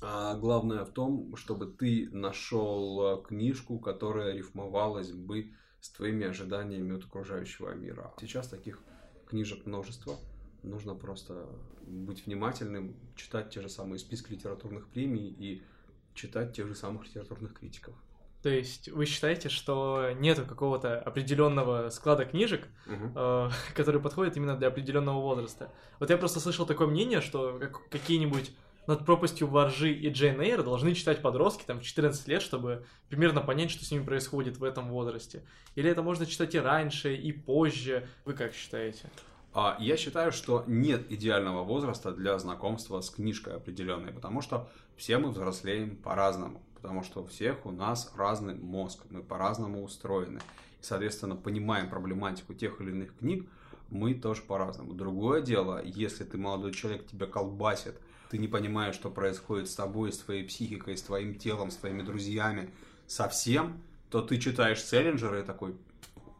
А 0.01 0.35
главное 0.35 0.85
в 0.85 0.91
том, 0.91 1.35
чтобы 1.35 1.67
ты 1.67 2.09
нашел 2.11 3.21
книжку, 3.23 3.79
которая 3.79 4.33
рифмовалась 4.33 5.11
бы 5.11 5.53
с 5.81 5.89
твоими 5.89 6.25
ожиданиями 6.25 6.95
от 6.95 7.05
окружающего 7.05 7.73
мира. 7.73 8.13
Сейчас 8.19 8.47
таких 8.47 8.79
книжек 9.27 9.65
множество. 9.65 10.17
Нужно 10.63 10.95
просто 10.95 11.47
быть 11.85 12.25
внимательным, 12.25 12.95
читать 13.15 13.51
те 13.51 13.61
же 13.61 13.69
самые 13.69 13.99
списки 13.99 14.31
литературных 14.31 14.87
премий 14.87 15.27
и 15.27 15.63
читать 16.15 16.53
тех 16.53 16.67
же 16.67 16.75
самых 16.75 17.05
литературных 17.05 17.53
критиков. 17.53 17.93
То 18.41 18.49
есть 18.49 18.89
вы 18.89 19.05
считаете, 19.05 19.49
что 19.49 20.11
нету 20.19 20.45
какого-то 20.45 20.99
определенного 20.99 21.89
склада 21.89 22.25
книжек, 22.25 22.67
uh-huh. 22.85 23.49
э, 23.49 23.51
который 23.75 23.99
подходит 23.99 24.37
именно 24.37 24.55
для 24.55 24.67
определенного 24.67 25.19
возраста? 25.19 25.71
Вот 25.99 26.09
я 26.11 26.17
просто 26.17 26.39
слышал 26.39 26.65
такое 26.65 26.87
мнение, 26.87 27.21
что 27.21 27.57
как, 27.59 27.89
какие-нибудь 27.89 28.51
над 28.85 29.03
пропастью 29.03 29.47
воржи 29.47 29.91
и 29.91 30.09
Джейн 30.09 30.39
Эйр 30.41 30.61
должны 30.61 30.93
читать 30.93 31.23
подростки 31.23 31.63
там 31.65 31.79
в 31.79 31.83
14 31.83 32.27
лет, 32.27 32.41
чтобы 32.41 32.85
примерно 33.09 33.41
понять, 33.41 33.71
что 33.71 33.83
с 33.83 33.91
ними 33.91 34.03
происходит 34.03 34.57
в 34.57 34.63
этом 34.63 34.89
возрасте. 34.89 35.43
Или 35.73 35.89
это 35.89 36.03
можно 36.03 36.27
читать 36.27 36.53
и 36.53 36.59
раньше, 36.59 37.15
и 37.15 37.31
позже. 37.31 38.07
Вы 38.25 38.33
как 38.33 38.53
считаете? 38.53 39.09
А, 39.53 39.77
я 39.79 39.95
считаю, 39.95 40.31
что 40.31 40.65
нет 40.67 41.09
идеального 41.09 41.63
возраста 41.63 42.11
для 42.11 42.37
знакомства 42.37 42.99
с 42.99 43.09
книжкой 43.09 43.55
определенной, 43.55 44.11
потому 44.11 44.41
что 44.41 44.69
все 44.95 45.17
мы 45.17 45.31
взрослеем 45.31 45.95
по-разному 45.97 46.61
потому 46.85 47.01
что 47.01 47.23
у 47.23 47.25
всех 47.25 47.65
у 47.65 47.71
нас 47.71 48.13
разный 48.15 48.53
мозг, 48.53 49.05
мы 49.09 49.23
по-разному 49.23 49.83
устроены. 49.83 50.37
И, 50.79 50.83
соответственно, 50.83 51.35
понимаем 51.35 51.89
проблематику 51.89 52.53
тех 52.53 52.79
или 52.79 52.91
иных 52.91 53.17
книг, 53.17 53.49
мы 53.89 54.13
тоже 54.13 54.43
по-разному. 54.43 54.93
Другое 54.93 55.41
дело, 55.41 55.81
если 55.83 56.25
ты 56.25 56.37
молодой 56.37 56.73
человек, 56.73 57.07
тебя 57.07 57.25
колбасит, 57.25 57.99
ты 58.29 58.37
не 58.37 58.47
понимаешь, 58.47 58.93
что 58.93 59.09
происходит 59.09 59.67
с 59.67 59.73
тобой, 59.73 60.13
с 60.13 60.19
твоей 60.19 60.43
психикой, 60.43 60.95
с 60.95 61.01
твоим 61.01 61.33
телом, 61.33 61.71
с 61.71 61.77
твоими 61.77 62.03
друзьями, 62.03 62.69
совсем, 63.07 63.81
то 64.11 64.21
ты 64.21 64.37
читаешь 64.37 64.83
Селлинджера 64.83 65.39
и 65.39 65.43
такой, 65.43 65.75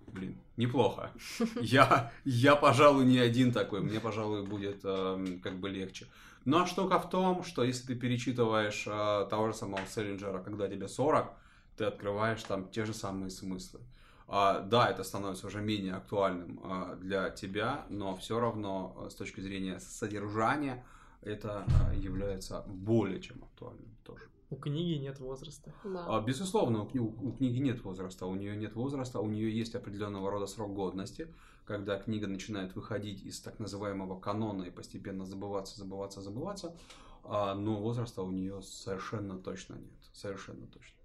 блин, 0.05 0.37
неплохо. 0.57 1.09
Я, 1.59 2.11
я, 2.23 2.55
пожалуй, 2.55 3.05
не 3.05 3.17
один 3.17 3.51
такой, 3.51 3.81
мне, 3.81 3.99
пожалуй, 3.99 4.45
будет 4.45 4.81
э, 4.83 5.39
как 5.41 5.59
бы 5.59 5.69
легче. 5.69 6.05
Но 6.45 6.59
ну, 6.59 6.63
а 6.63 6.67
штука 6.67 6.99
в 6.99 7.09
том, 7.09 7.43
что 7.43 7.63
если 7.63 7.87
ты 7.87 7.95
перечитываешь 7.95 8.85
э, 8.87 9.27
того 9.29 9.47
же 9.47 9.55
самого 9.55 9.81
Селлинджера, 9.87 10.43
когда 10.43 10.67
тебе 10.67 10.87
40, 10.87 11.33
ты 11.75 11.85
открываешь 11.85 12.43
там 12.43 12.69
те 12.69 12.85
же 12.85 12.93
самые 12.93 13.31
смыслы. 13.31 13.81
А, 14.27 14.61
да, 14.61 14.89
это 14.89 15.03
становится 15.03 15.47
уже 15.47 15.61
менее 15.61 15.95
актуальным 15.95 16.59
а, 16.63 16.95
для 16.95 17.29
тебя, 17.29 17.85
но 17.89 18.15
все 18.15 18.39
равно 18.39 18.95
а, 18.97 19.09
с 19.09 19.15
точки 19.15 19.39
зрения 19.39 19.79
содержания 19.79 20.85
это 21.21 21.65
а, 21.67 21.93
является 21.93 22.63
более 22.67 23.19
чем 23.21 23.43
актуальным 23.43 23.95
тоже. 24.03 24.23
У 24.51 24.55
книги 24.55 24.99
нет 24.99 25.19
возраста. 25.19 25.73
Да. 25.83 26.05
А, 26.07 26.21
безусловно, 26.21 26.83
у, 26.83 26.89
у, 26.99 27.29
у 27.29 27.31
книги 27.33 27.59
нет 27.59 27.83
возраста. 27.83 28.25
У 28.25 28.35
нее 28.35 28.55
нет 28.55 28.75
возраста, 28.75 29.19
у 29.19 29.27
нее 29.27 29.55
есть 29.55 29.75
определенного 29.75 30.29
рода 30.31 30.45
срок 30.45 30.73
годности 30.73 31.27
когда 31.65 31.97
книга 31.97 32.27
начинает 32.27 32.75
выходить 32.75 33.23
из 33.23 33.39
так 33.39 33.59
называемого 33.59 34.19
канона 34.19 34.63
и 34.63 34.71
постепенно 34.71 35.25
забываться, 35.25 35.77
забываться, 35.77 36.21
забываться, 36.21 36.75
а, 37.23 37.55
но 37.55 37.75
возраста 37.77 38.21
у 38.21 38.31
нее 38.31 38.61
совершенно 38.61 39.37
точно 39.37 39.75
нет. 39.75 39.99
Совершенно 40.13 40.67
точно. 40.67 40.95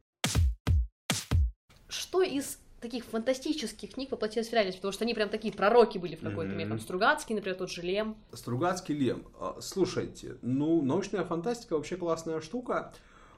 Что 1.88 2.22
из 2.22 2.58
таких 2.80 3.04
фантастических 3.04 3.92
книг 3.92 4.10
воплотилось 4.10 4.48
в 4.48 4.52
реальность, 4.52 4.78
потому 4.78 4.92
что 4.92 5.04
они 5.04 5.14
прям 5.14 5.28
такие 5.28 5.52
пророки 5.52 5.98
были 5.98 6.16
в 6.16 6.20
какой-то 6.20 6.52
mm-hmm. 6.52 6.56
мере. 6.56 6.68
Там 6.70 6.80
Стругацкий, 6.80 7.34
например, 7.34 7.58
тот 7.58 7.70
же 7.70 7.82
Лем. 7.82 8.16
Стругацкий 8.32 8.94
Лем. 8.94 9.26
А, 9.38 9.58
слушайте, 9.60 10.36
ну, 10.42 10.82
научная 10.82 11.24
фантастика 11.24 11.74
вообще 11.74 11.96
классная 11.96 12.40
штука. 12.40 12.92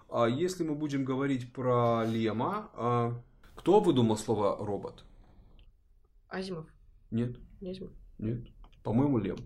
А 0.09 0.27
если 0.27 0.63
мы 0.65 0.75
будем 0.75 1.05
говорить 1.05 1.53
про 1.53 2.05
Лема, 2.05 3.23
кто 3.55 3.81
выдумал 3.81 4.19
слово 4.19 4.57
робот? 4.59 5.05
Азимов. 6.29 6.67
Нет. 7.13 7.37
Нет. 7.61 7.79
Нет. 8.19 8.41
По-моему, 8.83 9.19
Лем. 9.19 9.39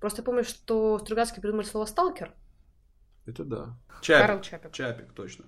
Просто 0.00 0.22
помню, 0.22 0.42
что 0.42 0.98
Стругацкий 0.98 1.40
придумали 1.40 1.64
слово 1.64 1.86
«сталкер». 1.86 2.34
Это 3.24 3.44
да. 3.44 3.78
Чапик. 4.00 4.26
Карл 4.26 4.40
Чапик. 4.40 4.72
Чапик, 4.72 5.12
точно. 5.12 5.44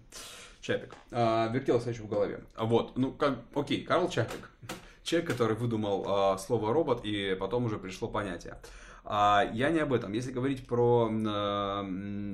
Чапик. 0.60 0.94
А, 1.10 1.48
вертелось 1.48 1.86
еще 1.86 2.02
в 2.02 2.08
голове. 2.08 2.44
Вот, 2.56 2.96
ну, 2.96 3.12
как, 3.12 3.40
окей, 3.52 3.84
Карл 3.84 4.08
Чапик. 4.08 4.48
Человек, 5.02 5.30
который 5.30 5.56
выдумал 5.56 6.04
а, 6.06 6.38
слово 6.38 6.72
робот, 6.72 7.04
и 7.04 7.36
потом 7.38 7.64
уже 7.64 7.78
пришло 7.78 8.08
понятие. 8.08 8.56
А, 9.04 9.50
я 9.52 9.70
не 9.70 9.80
об 9.80 9.92
этом. 9.92 10.12
Если 10.12 10.30
говорить 10.30 10.68
про 10.68 11.10
а, 11.10 11.84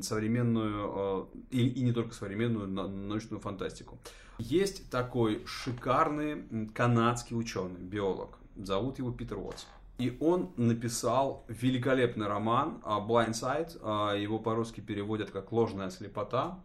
современную, 0.03 0.93
а, 0.95 1.29
и, 1.51 1.67
и 1.67 1.83
не 1.83 1.93
только 1.93 2.15
современную, 2.15 2.69
но, 2.69 2.87
научную 2.87 3.41
фантастику. 3.41 3.99
Есть 4.39 4.91
такой 4.91 5.43
шикарный 5.47 6.69
канадский 6.75 7.37
ученый, 7.37 7.81
биолог, 7.81 8.40
Зовут 8.65 8.99
его 8.99 9.11
Питер 9.13 9.39
Уотс. 9.39 9.67
И 9.99 10.17
он 10.21 10.51
написал 10.57 11.45
великолепный 11.49 12.27
роман 12.27 12.83
Blind 12.85 13.33
Side. 13.33 14.19
Его 14.19 14.39
по-русски 14.39 14.81
переводят 14.81 15.31
как 15.31 15.53
«Ложная 15.53 15.91
слепота». 15.91 16.59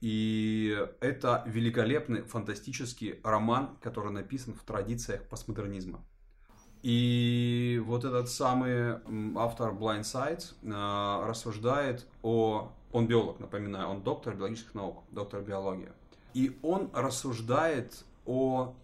И 0.00 0.76
это 1.00 1.44
великолепный, 1.46 2.22
фантастический 2.22 3.20
роман, 3.22 3.76
который 3.80 4.12
написан 4.12 4.54
в 4.54 4.62
традициях 4.64 5.22
постмодернизма. 5.28 6.00
И 6.82 7.82
вот 7.86 8.04
этот 8.04 8.28
самый 8.28 8.96
автор 9.36 9.72
Blind 9.72 10.02
Side 10.02 11.24
рассуждает 11.26 12.06
о... 12.22 12.72
Он 12.92 13.06
биолог, 13.06 13.40
напоминаю, 13.40 13.88
он 13.88 14.02
доктор 14.02 14.34
биологических 14.34 14.74
наук, 14.74 15.04
доктор 15.10 15.40
биологии. 15.42 15.90
И 16.34 16.58
он 16.62 16.90
рассуждает 16.92 18.04
о 18.24 18.74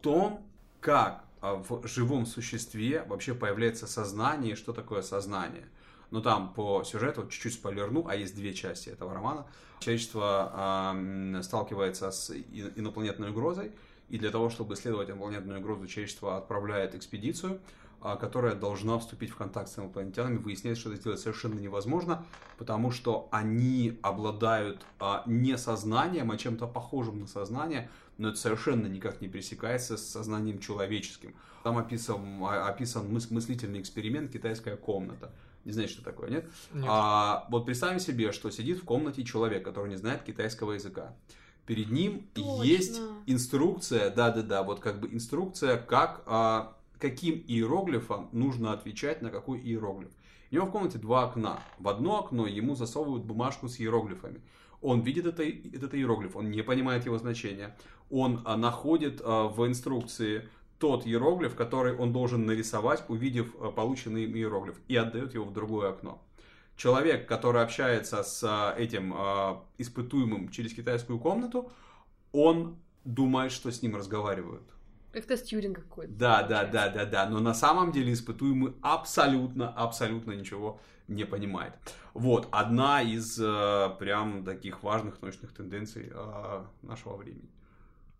том, 0.00 0.44
как 0.80 1.24
а 1.24 1.31
в 1.42 1.86
живом 1.86 2.24
существе 2.24 3.04
вообще 3.08 3.34
появляется 3.34 3.86
сознание, 3.86 4.56
что 4.56 4.72
такое 4.72 5.02
сознание. 5.02 5.68
Но 6.10 6.20
там 6.20 6.52
по 6.52 6.84
сюжету, 6.84 7.26
чуть-чуть 7.26 7.54
спойлерну, 7.54 8.06
а 8.08 8.14
есть 8.14 8.36
две 8.36 8.54
части 8.54 8.90
этого 8.90 9.14
романа, 9.14 9.46
человечество 9.80 10.92
э, 10.94 11.42
сталкивается 11.42 12.10
с 12.10 12.30
инопланетной 12.30 13.30
угрозой, 13.30 13.72
и 14.08 14.18
для 14.18 14.30
того, 14.30 14.50
чтобы 14.50 14.74
исследовать 14.74 15.08
инопланетную 15.08 15.60
угрозу, 15.60 15.86
человечество 15.86 16.36
отправляет 16.36 16.94
экспедицию 16.94 17.60
а, 18.04 18.16
которая 18.16 18.56
должна 18.56 18.98
вступить 18.98 19.30
в 19.30 19.36
контакт 19.36 19.68
с 19.68 19.78
инопланетянами, 19.78 20.36
выясняется, 20.36 20.80
что 20.80 20.90
это 20.90 21.00
сделать 21.00 21.20
совершенно 21.20 21.60
невозможно, 21.60 22.26
потому 22.58 22.90
что 22.90 23.28
они 23.30 23.96
обладают 24.02 24.84
а, 24.98 25.22
не 25.26 25.56
сознанием, 25.56 26.32
а 26.32 26.36
чем-то 26.36 26.66
похожим 26.66 27.20
на 27.20 27.26
сознание, 27.28 27.88
но 28.18 28.28
это 28.28 28.38
совершенно 28.38 28.86
никак 28.86 29.20
не 29.20 29.28
пересекается 29.28 29.96
с 29.96 30.08
сознанием 30.08 30.58
человеческим. 30.58 31.34
Там 31.62 31.78
описан, 31.78 32.42
а, 32.42 32.68
описан 32.68 33.06
мыс- 33.06 33.32
мыслительный 33.32 33.80
эксперимент 33.80 34.32
«Китайская 34.32 34.76
комната». 34.76 35.32
Не 35.64 35.72
знаете, 35.72 35.94
что 35.94 36.02
такое, 36.02 36.28
нет? 36.28 36.44
Нет. 36.72 36.84
А, 36.88 37.46
вот 37.50 37.64
представим 37.64 38.00
себе, 38.00 38.32
что 38.32 38.50
сидит 38.50 38.78
в 38.78 38.84
комнате 38.84 39.22
человек, 39.24 39.64
который 39.64 39.88
не 39.88 39.96
знает 39.96 40.22
китайского 40.22 40.72
языка. 40.72 41.14
Перед 41.66 41.90
ним 41.90 42.26
Точно. 42.34 42.62
есть 42.62 43.00
инструкция, 43.26 44.10
да-да-да, 44.10 44.64
вот 44.64 44.80
как 44.80 44.98
бы 44.98 45.08
инструкция, 45.12 45.78
как, 45.78 46.22
а, 46.26 46.76
каким 46.98 47.44
иероглифом 47.46 48.28
нужно 48.32 48.72
отвечать 48.72 49.22
на 49.22 49.30
какой 49.30 49.60
иероглиф. 49.60 50.10
У 50.52 50.54
него 50.54 50.66
в 50.66 50.70
комнате 50.70 50.98
два 50.98 51.24
окна. 51.24 51.60
В 51.78 51.88
одно 51.88 52.18
окно 52.18 52.46
ему 52.46 52.74
засовывают 52.74 53.24
бумажку 53.24 53.68
с 53.68 53.80
иероглифами. 53.80 54.42
Он 54.82 55.00
видит 55.00 55.24
это, 55.24 55.42
этот 55.44 55.94
иероглиф, 55.94 56.36
он 56.36 56.50
не 56.50 56.60
понимает 56.60 57.06
его 57.06 57.16
значения. 57.16 57.74
Он 58.10 58.42
а, 58.44 58.58
находит 58.58 59.22
а, 59.24 59.48
в 59.48 59.66
инструкции 59.66 60.46
тот 60.78 61.06
иероглиф, 61.06 61.54
который 61.54 61.96
он 61.96 62.12
должен 62.12 62.44
нарисовать, 62.44 63.02
увидев 63.08 63.54
а, 63.60 63.70
полученный 63.70 64.24
им 64.24 64.36
иероглиф, 64.36 64.78
и 64.88 64.96
отдает 64.96 65.32
его 65.32 65.46
в 65.46 65.54
другое 65.54 65.88
окно. 65.88 66.20
Человек, 66.76 67.26
который 67.26 67.62
общается 67.62 68.22
с 68.22 68.44
а, 68.44 68.74
этим 68.76 69.14
а, 69.16 69.64
испытуемым 69.78 70.50
через 70.50 70.74
китайскую 70.74 71.18
комнату, 71.18 71.72
он 72.32 72.76
думает, 73.06 73.52
что 73.52 73.70
с 73.70 73.80
ним 73.80 73.96
разговаривают. 73.96 74.68
Как 75.12 75.26
тест 75.26 75.46
Тьюринга 75.46 75.82
какой-то. 75.82 76.12
Да, 76.12 76.42
да, 76.42 76.64
да, 76.64 76.88
да, 76.88 77.04
да. 77.04 77.28
Но 77.28 77.38
на 77.40 77.52
самом 77.54 77.92
деле 77.92 78.12
испытуемый 78.14 78.74
абсолютно, 78.80 79.68
абсолютно 79.70 80.32
ничего 80.32 80.80
не 81.06 81.24
понимает. 81.24 81.74
Вот 82.14 82.48
одна 82.50 83.02
из 83.02 83.38
э, 83.38 83.90
прям 83.98 84.44
таких 84.44 84.82
важных 84.82 85.20
научных 85.20 85.52
тенденций 85.52 86.10
э, 86.14 86.64
нашего 86.82 87.16
времени. 87.16 87.50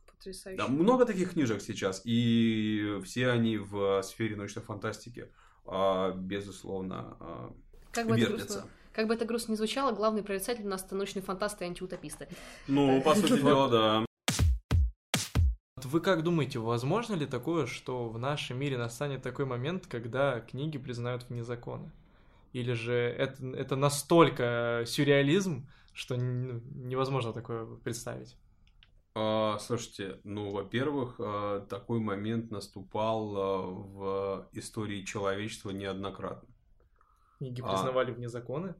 Потрясающе. 0.06 0.62
Да, 0.62 0.68
много 0.68 1.06
таких 1.06 1.32
книжек 1.32 1.62
сейчас, 1.62 2.02
и 2.04 2.98
все 3.04 3.30
они 3.30 3.56
в 3.56 4.02
сфере 4.02 4.36
научной 4.36 4.62
фантастики, 4.62 5.30
э, 5.64 6.12
безусловно, 6.16 7.16
э, 7.20 7.50
Как 7.92 8.06
бы, 8.06 8.18
вертятся. 8.18 8.66
как 8.92 9.06
бы 9.08 9.14
это 9.14 9.24
грустно 9.24 9.52
не 9.52 9.56
звучало, 9.56 9.92
главный 9.92 10.22
прорицатель 10.22 10.64
у 10.66 10.68
нас 10.68 10.84
это 10.84 10.94
научные 10.94 11.22
фантасты 11.22 11.64
и 11.64 11.68
антиутописты. 11.68 12.28
Ну, 12.68 13.00
по 13.00 13.14
сути 13.14 13.40
дела, 13.40 13.68
да. 13.70 14.04
Вы 15.92 16.00
как 16.00 16.22
думаете, 16.22 16.58
возможно 16.58 17.14
ли 17.14 17.26
такое, 17.26 17.66
что 17.66 18.08
в 18.08 18.18
нашем 18.18 18.58
мире 18.58 18.78
настанет 18.78 19.22
такой 19.22 19.44
момент, 19.44 19.86
когда 19.86 20.40
книги 20.40 20.78
признают 20.78 21.28
вне 21.28 21.44
закона? 21.44 21.92
Или 22.54 22.72
же 22.72 22.94
это, 22.94 23.46
это 23.54 23.76
настолько 23.76 24.84
сюрреализм, 24.86 25.68
что 25.92 26.16
ну, 26.16 26.62
невозможно 26.74 27.34
такое 27.34 27.66
представить? 27.76 28.38
А, 29.14 29.58
слушайте, 29.58 30.18
ну, 30.24 30.50
во-первых, 30.50 31.16
а, 31.18 31.60
такой 31.60 32.00
момент 32.00 32.50
наступал 32.50 33.36
а, 33.36 33.62
в 33.62 34.48
истории 34.52 35.04
человечества 35.04 35.70
неоднократно. 35.70 36.48
Книги 37.36 37.60
А. 37.60 37.70
признавали 37.70 38.12
вне 38.12 38.30
закона? 38.30 38.76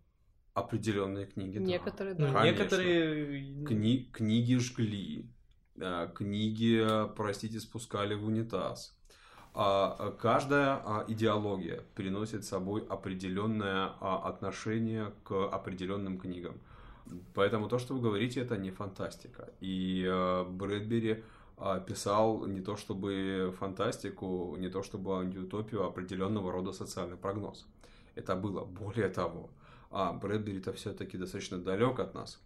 Определенные 0.55 1.27
книги, 1.27 1.59
да. 1.59 1.65
Некоторые, 1.65 2.15
Ну, 2.15 2.27
да. 2.27 2.33
Конечно. 2.33 2.63
некоторые... 2.63 3.65
Кни- 3.65 4.11
книги 4.11 4.55
жгли, 4.57 5.27
а, 5.27 5.42
книги, 6.15 6.87
простите, 7.17 7.61
спускали 7.61 8.15
в 8.15 8.25
унитаз. 8.25 8.95
А, 9.55 9.97
а, 9.99 10.11
Каждая 10.13 10.81
а, 10.85 11.05
идеология 11.09 11.83
приносит 11.95 12.45
с 12.45 12.49
собой 12.49 12.85
определенное 12.89 13.93
а, 14.01 14.23
отношение 14.25 15.13
к 15.25 15.49
определенным 15.49 16.19
книгам. 16.19 16.59
Поэтому 17.35 17.69
то, 17.69 17.79
что 17.79 17.95
вы 17.95 18.01
говорите, 18.01 18.41
это 18.41 18.57
не 18.57 18.71
фантастика. 18.71 19.51
И 19.61 20.09
Брэдбери 20.49 21.25
писал 21.87 22.47
не 22.47 22.61
то 22.61 22.77
чтобы 22.77 23.55
фантастику, 23.59 24.57
не 24.57 24.69
то 24.69 24.83
чтобы 24.83 25.19
антиутопию, 25.19 25.83
а 25.83 25.89
определенного 25.89 26.53
рода 26.53 26.73
социальный 26.73 27.17
прогноз. 27.17 27.67
Это 28.15 28.37
было. 28.37 28.65
Более 28.65 29.09
того, 29.09 29.51
а 29.91 30.13
Брэдбери-то 30.13 30.73
все-таки 30.73 31.19
достаточно 31.19 31.59
далек 31.59 31.99
от 31.99 32.15
нас. 32.15 32.41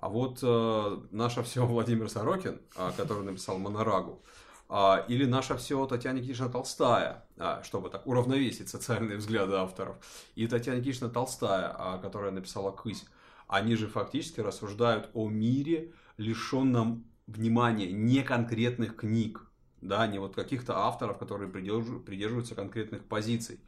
А 0.00 0.08
вот 0.08 0.40
э, 0.42 0.98
наше 1.10 1.42
все 1.42 1.66
Владимир 1.66 2.08
Сорокин, 2.08 2.60
а, 2.76 2.92
который 2.92 3.22
написал 3.22 3.58
Монорагу, 3.58 4.22
а, 4.68 5.04
или 5.08 5.24
наша 5.24 5.56
все 5.56 5.84
Татьяна 5.86 6.18
Никитична 6.18 6.48
Толстая, 6.48 7.24
а, 7.36 7.62
чтобы 7.64 7.90
так 7.90 8.06
уравновесить 8.06 8.68
социальные 8.68 9.18
взгляды 9.18 9.56
авторов, 9.56 9.96
и 10.36 10.46
Татьяна 10.46 10.78
Никитична 10.78 11.10
Толстая, 11.10 11.74
а, 11.76 11.98
которая 11.98 12.30
написала 12.30 12.70
«Кысь», 12.70 13.04
они 13.46 13.74
же 13.74 13.88
фактически 13.88 14.40
рассуждают 14.40 15.10
о 15.12 15.28
мире, 15.28 15.92
лишенном 16.16 17.04
внимания 17.26 17.90
не 17.90 18.22
конкретных 18.22 18.96
книг, 18.96 19.50
да, 19.80 20.06
не 20.06 20.18
вот 20.18 20.36
каких-то 20.36 20.78
авторов, 20.78 21.18
которые 21.18 21.50
придерживаются 21.50 22.54
конкретных 22.54 23.04
позиций. 23.04 23.60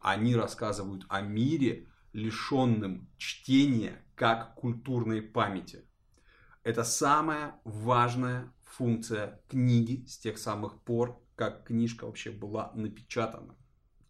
Они 0.00 0.36
рассказывают 0.36 1.04
о 1.08 1.20
мире, 1.20 1.88
лишенным 2.14 3.10
чтения 3.18 4.02
как 4.14 4.54
культурной 4.54 5.20
памяти. 5.20 5.84
Это 6.62 6.84
самая 6.84 7.60
важная 7.64 8.50
функция 8.64 9.42
книги 9.48 10.06
с 10.06 10.16
тех 10.16 10.38
самых 10.38 10.80
пор, 10.82 11.20
как 11.36 11.66
книжка 11.66 12.06
вообще 12.06 12.30
была 12.30 12.72
напечатана. 12.74 13.56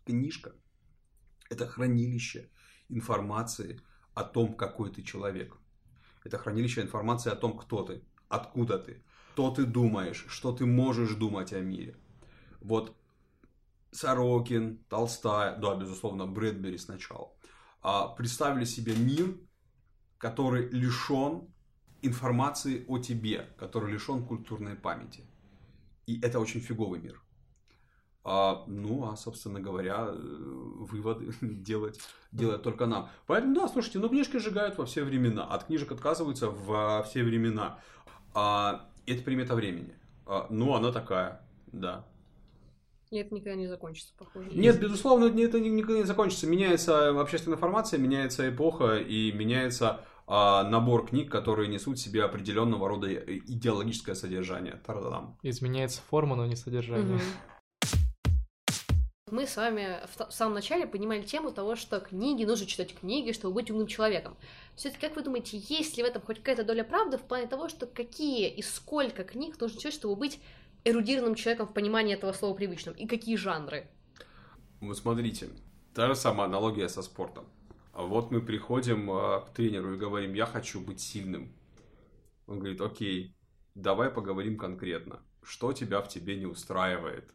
Книжка– 0.04 0.52
это 1.50 1.66
хранилище 1.66 2.50
информации 2.88 3.80
о 4.14 4.22
том, 4.22 4.54
какой 4.54 4.92
ты 4.92 5.02
человек. 5.02 5.56
Это 6.22 6.38
хранилище 6.38 6.82
информации 6.82 7.32
о 7.32 7.36
том, 7.36 7.58
кто 7.58 7.82
ты, 7.82 8.04
откуда 8.28 8.78
ты, 8.78 9.02
что 9.34 9.50
ты 9.50 9.64
думаешь, 9.64 10.26
что 10.28 10.52
ты 10.52 10.66
можешь 10.66 11.14
думать 11.14 11.52
о 11.52 11.60
мире. 11.60 11.96
Вот 12.60 12.96
Сорокин, 13.90 14.78
Толстая, 14.88 15.56
да, 15.56 15.74
безусловно, 15.74 16.26
Брэдбери 16.26 16.78
сначала, 16.78 17.33
представили 18.16 18.64
себе 18.64 18.94
мир, 18.96 19.36
который 20.18 20.68
лишен 20.70 21.48
информации 22.02 22.84
о 22.88 22.98
тебе, 22.98 23.48
который 23.58 23.92
лишен 23.92 24.24
культурной 24.24 24.74
памяти. 24.74 25.24
И 26.06 26.20
это 26.20 26.40
очень 26.40 26.60
фиговый 26.60 27.00
мир. 27.00 27.20
А, 28.26 28.64
ну, 28.66 29.06
а, 29.10 29.16
собственно 29.16 29.60
говоря, 29.60 30.06
э, 30.08 30.14
выводы 30.14 31.30
делать, 31.42 32.00
делать 32.32 32.62
только 32.62 32.86
нам. 32.86 33.10
Поэтому, 33.26 33.54
да, 33.54 33.68
слушайте, 33.68 33.98
ну, 33.98 34.08
книжки 34.08 34.38
сжигают 34.38 34.78
во 34.78 34.86
все 34.86 35.04
времена. 35.04 35.44
От 35.44 35.64
книжек 35.64 35.92
отказываются 35.92 36.48
во 36.48 37.02
все 37.02 37.22
времена. 37.22 37.80
А, 38.32 38.88
это 39.06 39.22
примета 39.22 39.54
времени. 39.54 39.94
А, 40.26 40.46
ну, 40.48 40.74
она 40.74 40.90
такая, 40.90 41.42
да. 41.66 42.06
И 43.14 43.18
это 43.18 43.32
никогда 43.32 43.54
не 43.54 43.68
закончится, 43.68 44.12
похоже. 44.18 44.50
Нет, 44.50 44.80
безусловно, 44.80 45.26
это 45.26 45.60
ни- 45.60 45.68
никогда 45.68 45.98
не 45.98 46.04
закончится. 46.04 46.48
Меняется 46.48 47.10
общественная 47.20 47.56
информация, 47.56 48.00
меняется 48.00 48.48
эпоха 48.48 48.96
и 48.96 49.30
меняется 49.30 50.00
а, 50.26 50.64
набор 50.64 51.06
книг, 51.06 51.30
которые 51.30 51.68
несут 51.68 51.96
в 51.96 52.00
себе 52.00 52.24
определенного 52.24 52.88
рода 52.88 53.14
идеологическое 53.14 54.16
содержание. 54.16 54.80
Тарадам. 54.84 55.38
Изменяется 55.44 56.02
форма, 56.10 56.34
но 56.34 56.44
не 56.46 56.56
содержание. 56.56 57.20
Мы 59.30 59.46
с 59.46 59.56
вами 59.56 60.00
в, 60.16 60.28
в 60.28 60.32
самом 60.32 60.54
начале 60.54 60.84
поднимали 60.84 61.22
тему 61.22 61.52
того, 61.52 61.76
что 61.76 62.00
книги, 62.00 62.44
нужно 62.44 62.66
читать 62.66 62.94
книги, 62.98 63.30
чтобы 63.30 63.54
быть 63.54 63.70
умным 63.70 63.86
человеком. 63.86 64.36
Все-таки, 64.74 65.06
как 65.06 65.14
вы 65.14 65.22
думаете, 65.22 65.56
есть 65.68 65.96
ли 65.96 66.02
в 66.02 66.06
этом 66.06 66.20
хоть 66.20 66.38
какая-то 66.38 66.64
доля 66.64 66.82
правды 66.82 67.16
в 67.16 67.22
плане 67.22 67.46
того, 67.46 67.68
что 67.68 67.86
какие 67.86 68.48
и 68.48 68.60
сколько 68.60 69.22
книг 69.22 69.60
нужно 69.60 69.78
читать, 69.78 69.94
чтобы 69.94 70.16
быть 70.16 70.40
эрудированным 70.84 71.34
человеком 71.34 71.66
в 71.66 71.72
понимании 71.72 72.14
этого 72.14 72.32
слова 72.32 72.54
привычным, 72.54 72.94
и 72.94 73.06
какие 73.06 73.36
жанры? 73.36 73.88
Вот 74.80 74.98
смотрите, 74.98 75.48
та 75.94 76.08
же 76.08 76.14
самая 76.14 76.46
аналогия 76.46 76.88
со 76.88 77.02
спортом. 77.02 77.46
Вот 77.92 78.30
мы 78.30 78.40
приходим 78.40 79.10
а, 79.10 79.40
к 79.40 79.54
тренеру 79.54 79.94
и 79.94 79.98
говорим, 79.98 80.34
я 80.34 80.46
хочу 80.46 80.80
быть 80.80 81.00
сильным. 81.00 81.52
Он 82.46 82.58
говорит, 82.58 82.80
окей, 82.80 83.36
давай 83.74 84.10
поговорим 84.10 84.58
конкретно. 84.58 85.20
Что 85.42 85.72
тебя 85.72 86.00
в 86.00 86.08
тебе 86.08 86.36
не 86.36 86.46
устраивает? 86.46 87.32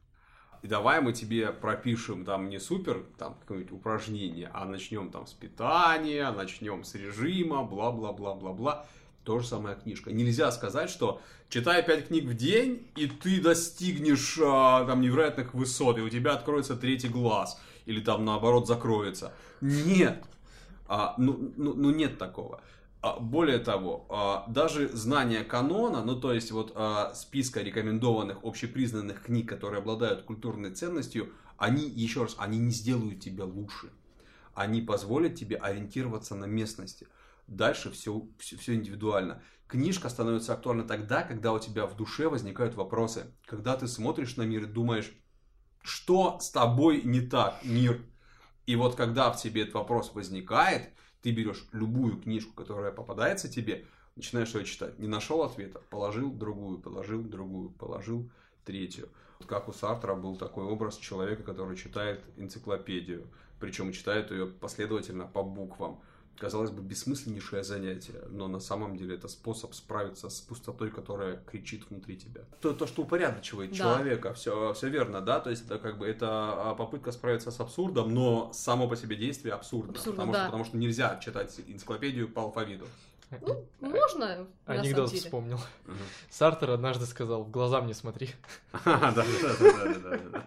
И 0.62 0.68
давай 0.68 1.00
мы 1.00 1.14
тебе 1.14 1.54
пропишем 1.54 2.26
там 2.26 2.50
не 2.50 2.60
супер 2.60 3.06
там 3.18 3.36
какое-нибудь 3.36 3.72
упражнение, 3.72 4.52
а 4.54 4.66
начнем 4.66 5.10
там 5.10 5.26
с 5.26 5.34
питания, 5.34 6.30
начнем 6.32 6.84
с 6.84 6.96
режима, 6.96 7.64
бла-бла-бла-бла-бла. 7.64 8.86
То 9.24 9.40
же 9.40 9.48
самая 9.48 9.76
книжка. 9.76 10.12
Нельзя 10.12 10.52
сказать, 10.52 10.90
что 10.90 11.22
читай 11.50 11.84
5 11.84 12.08
книг 12.08 12.26
в 12.26 12.34
день, 12.36 12.88
и 12.96 13.08
ты 13.08 13.42
достигнешь 13.42 14.40
а, 14.42 14.86
там 14.86 15.02
невероятных 15.02 15.54
высот, 15.54 15.98
и 15.98 16.02
у 16.02 16.10
тебя 16.10 16.34
откроется 16.34 16.76
третий 16.76 17.10
глаз, 17.10 17.60
или 17.86 18.00
там 18.00 18.26
наоборот 18.26 18.68
закроется. 18.68 19.34
Нет. 19.62 20.24
А, 20.88 21.14
ну, 21.18 21.54
ну, 21.58 21.74
ну 21.74 21.92
нет 21.92 22.18
такого. 22.18 22.62
А, 23.02 23.18
более 23.20 23.60
того, 23.60 24.06
а, 24.10 24.46
даже 24.50 24.90
знание 24.90 25.44
канона, 25.44 26.04
ну 26.04 26.20
то 26.20 26.34
есть 26.34 26.52
вот 26.52 26.74
а, 26.76 27.14
списка 27.14 27.62
рекомендованных 27.62 28.40
общепризнанных 28.44 29.24
книг, 29.24 29.48
которые 29.48 29.80
обладают 29.80 30.24
культурной 30.24 30.72
ценностью, 30.72 31.32
Они, 31.58 31.90
еще 31.90 32.24
раз, 32.24 32.36
они 32.38 32.58
не 32.58 32.72
сделают 32.72 33.20
тебя 33.20 33.44
лучше. 33.44 33.90
Они 34.54 34.82
позволят 34.82 35.36
тебе 35.36 35.58
ориентироваться 35.58 36.36
на 36.36 36.46
местности. 36.46 37.08
Дальше 37.50 37.90
все, 37.90 38.28
все, 38.38 38.58
все 38.58 38.76
индивидуально. 38.76 39.42
Книжка 39.68 40.10
становится 40.10 40.54
актуальна 40.54 40.84
тогда, 40.84 41.24
когда 41.24 41.52
у 41.52 41.60
тебя 41.60 41.88
в 41.88 41.96
душе 41.96 42.28
возникают 42.30 42.76
вопросы. 42.76 43.34
Когда 43.46 43.76
ты 43.76 43.88
смотришь 43.88 44.38
на 44.38 44.44
мир 44.44 44.64
и 44.64 44.68
думаешь, 44.68 45.12
что 45.82 46.40
с 46.40 46.52
тобой 46.52 47.02
не 47.02 47.22
так, 47.22 47.60
мир? 47.64 48.06
И 48.68 48.76
вот 48.76 48.96
когда 48.96 49.32
в 49.32 49.42
тебе 49.42 49.64
этот 49.64 49.76
вопрос 49.76 50.14
возникает, 50.14 50.90
ты 51.24 51.32
берешь 51.32 51.66
любую 51.72 52.22
книжку, 52.22 52.54
которая 52.54 52.92
попадается 52.92 53.50
тебе, 53.50 53.86
начинаешь 54.16 54.54
ее 54.54 54.66
читать. 54.66 55.00
Не 55.00 55.08
нашел 55.08 55.42
ответа, 55.42 55.80
положил 55.90 56.32
другую, 56.32 56.80
положил 56.80 57.24
другую, 57.24 57.72
положил 57.72 58.30
третью. 58.64 59.10
Как 59.48 59.68
у 59.70 59.74
Сартра 59.74 60.14
был 60.14 60.36
такой 60.36 60.66
образ 60.66 60.98
человека, 60.98 61.42
который 61.42 61.78
читает 61.78 62.24
энциклопедию, 62.38 63.28
причем 63.60 63.92
читает 63.92 64.30
ее 64.30 64.46
последовательно 64.46 65.26
по 65.26 65.42
буквам 65.42 66.02
казалось 66.40 66.72
бы, 66.72 66.82
бессмысленнейшее 66.82 67.64
занятие, 67.64 68.24
но 68.30 68.48
на 68.48 68.60
самом 68.60 68.96
деле 68.98 69.16
это 69.16 69.28
способ 69.28 69.74
справиться 69.74 70.30
с 70.30 70.42
пустотой, 70.42 70.90
которая 70.90 71.38
кричит 71.38 71.90
внутри 71.90 72.18
тебя. 72.18 72.42
То, 72.62 72.74
то 72.74 72.88
что 72.88 73.04
упорядочивает 73.04 73.72
да. 73.72 73.78
человека, 73.78 74.34
все, 74.34 74.74
все 74.74 74.90
верно, 74.90 75.22
да, 75.22 75.40
то 75.40 75.50
есть 75.50 75.66
это 75.66 75.78
как 75.78 75.98
бы 75.98 76.08
это 76.08 76.28
а, 76.30 76.76
попытка 76.76 77.12
справиться 77.12 77.52
с 77.52 77.60
абсурдом, 77.60 78.14
но 78.14 78.52
само 78.54 78.88
по 78.88 78.96
себе 78.96 79.16
действие 79.16 79.54
абсурдно, 79.54 79.92
абсурдно 79.92 80.12
потому, 80.12 80.34
да. 80.34 80.40
что, 80.40 80.46
потому 80.48 80.66
что 80.66 80.78
нельзя 80.78 81.20
читать 81.24 81.60
энциклопедию 81.68 82.30
по 82.30 82.44
алфавиту. 82.44 82.86
Ну, 83.42 83.68
можно. 83.80 84.48
Анекдот 84.66 85.12
вспомнил. 85.12 85.60
Угу. 85.86 85.96
Сартер 86.32 86.72
однажды 86.72 87.06
сказал: 87.06 87.44
в 87.44 87.52
глаза 87.52 87.82
мне 87.82 87.94
смотри. 87.94 88.30
Да, 88.86 89.12
да, 89.12 89.24
да, 89.60 90.18
да. 90.24 90.44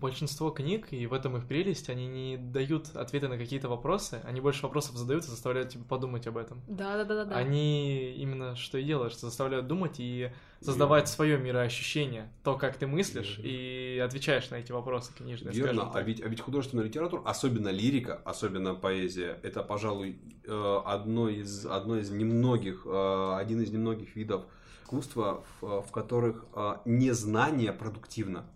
Большинство 0.00 0.50
книг, 0.50 0.88
и 0.92 1.06
в 1.06 1.12
этом 1.12 1.36
их 1.36 1.46
прелесть, 1.46 1.88
они 1.88 2.06
не 2.06 2.36
дают 2.36 2.94
ответы 2.94 3.28
на 3.28 3.36
какие-то 3.36 3.68
вопросы, 3.68 4.20
они 4.24 4.40
больше 4.40 4.62
вопросов 4.62 4.96
задают 4.96 5.24
и 5.24 5.28
заставляют 5.28 5.70
тебя 5.70 5.84
подумать 5.84 6.26
об 6.26 6.36
этом. 6.36 6.60
Да, 6.66 6.96
да, 6.96 7.04
да, 7.04 7.24
да. 7.24 7.36
Они 7.36 8.12
именно 8.14 8.56
что 8.56 8.78
и 8.78 8.84
делают, 8.84 9.12
что 9.12 9.26
заставляют 9.26 9.66
думать 9.66 9.96
и 9.98 10.30
создавать 10.60 11.04
Верно. 11.04 11.14
свое 11.14 11.38
мироощущение, 11.38 12.30
то, 12.42 12.56
как 12.56 12.76
ты 12.76 12.86
мыслишь, 12.86 13.38
Верно. 13.38 13.48
и 13.48 13.98
отвечаешь 13.98 14.50
на 14.50 14.56
эти 14.56 14.72
вопросы 14.72 15.12
книжные. 15.14 15.54
Верно, 15.54 15.90
а 15.92 16.02
ведь, 16.02 16.20
а 16.20 16.28
ведь 16.28 16.40
художественная 16.40 16.84
литература, 16.84 17.22
особенно 17.24 17.68
лирика, 17.68 18.20
особенно 18.24 18.74
поэзия, 18.74 19.38
это, 19.42 19.62
пожалуй, 19.62 20.18
э, 20.44 20.80
одно 20.84 21.28
из, 21.28 21.66
одно 21.66 21.98
из 21.98 22.10
немногих, 22.10 22.82
э, 22.86 23.36
один 23.38 23.60
из 23.60 23.70
немногих 23.70 24.16
видов 24.16 24.42
искусства, 24.88 25.44
в, 25.60 25.82
в 25.82 25.90
которых 25.92 26.46
э, 26.54 26.76
незнание 26.86 27.72
продуктивно. 27.72 28.46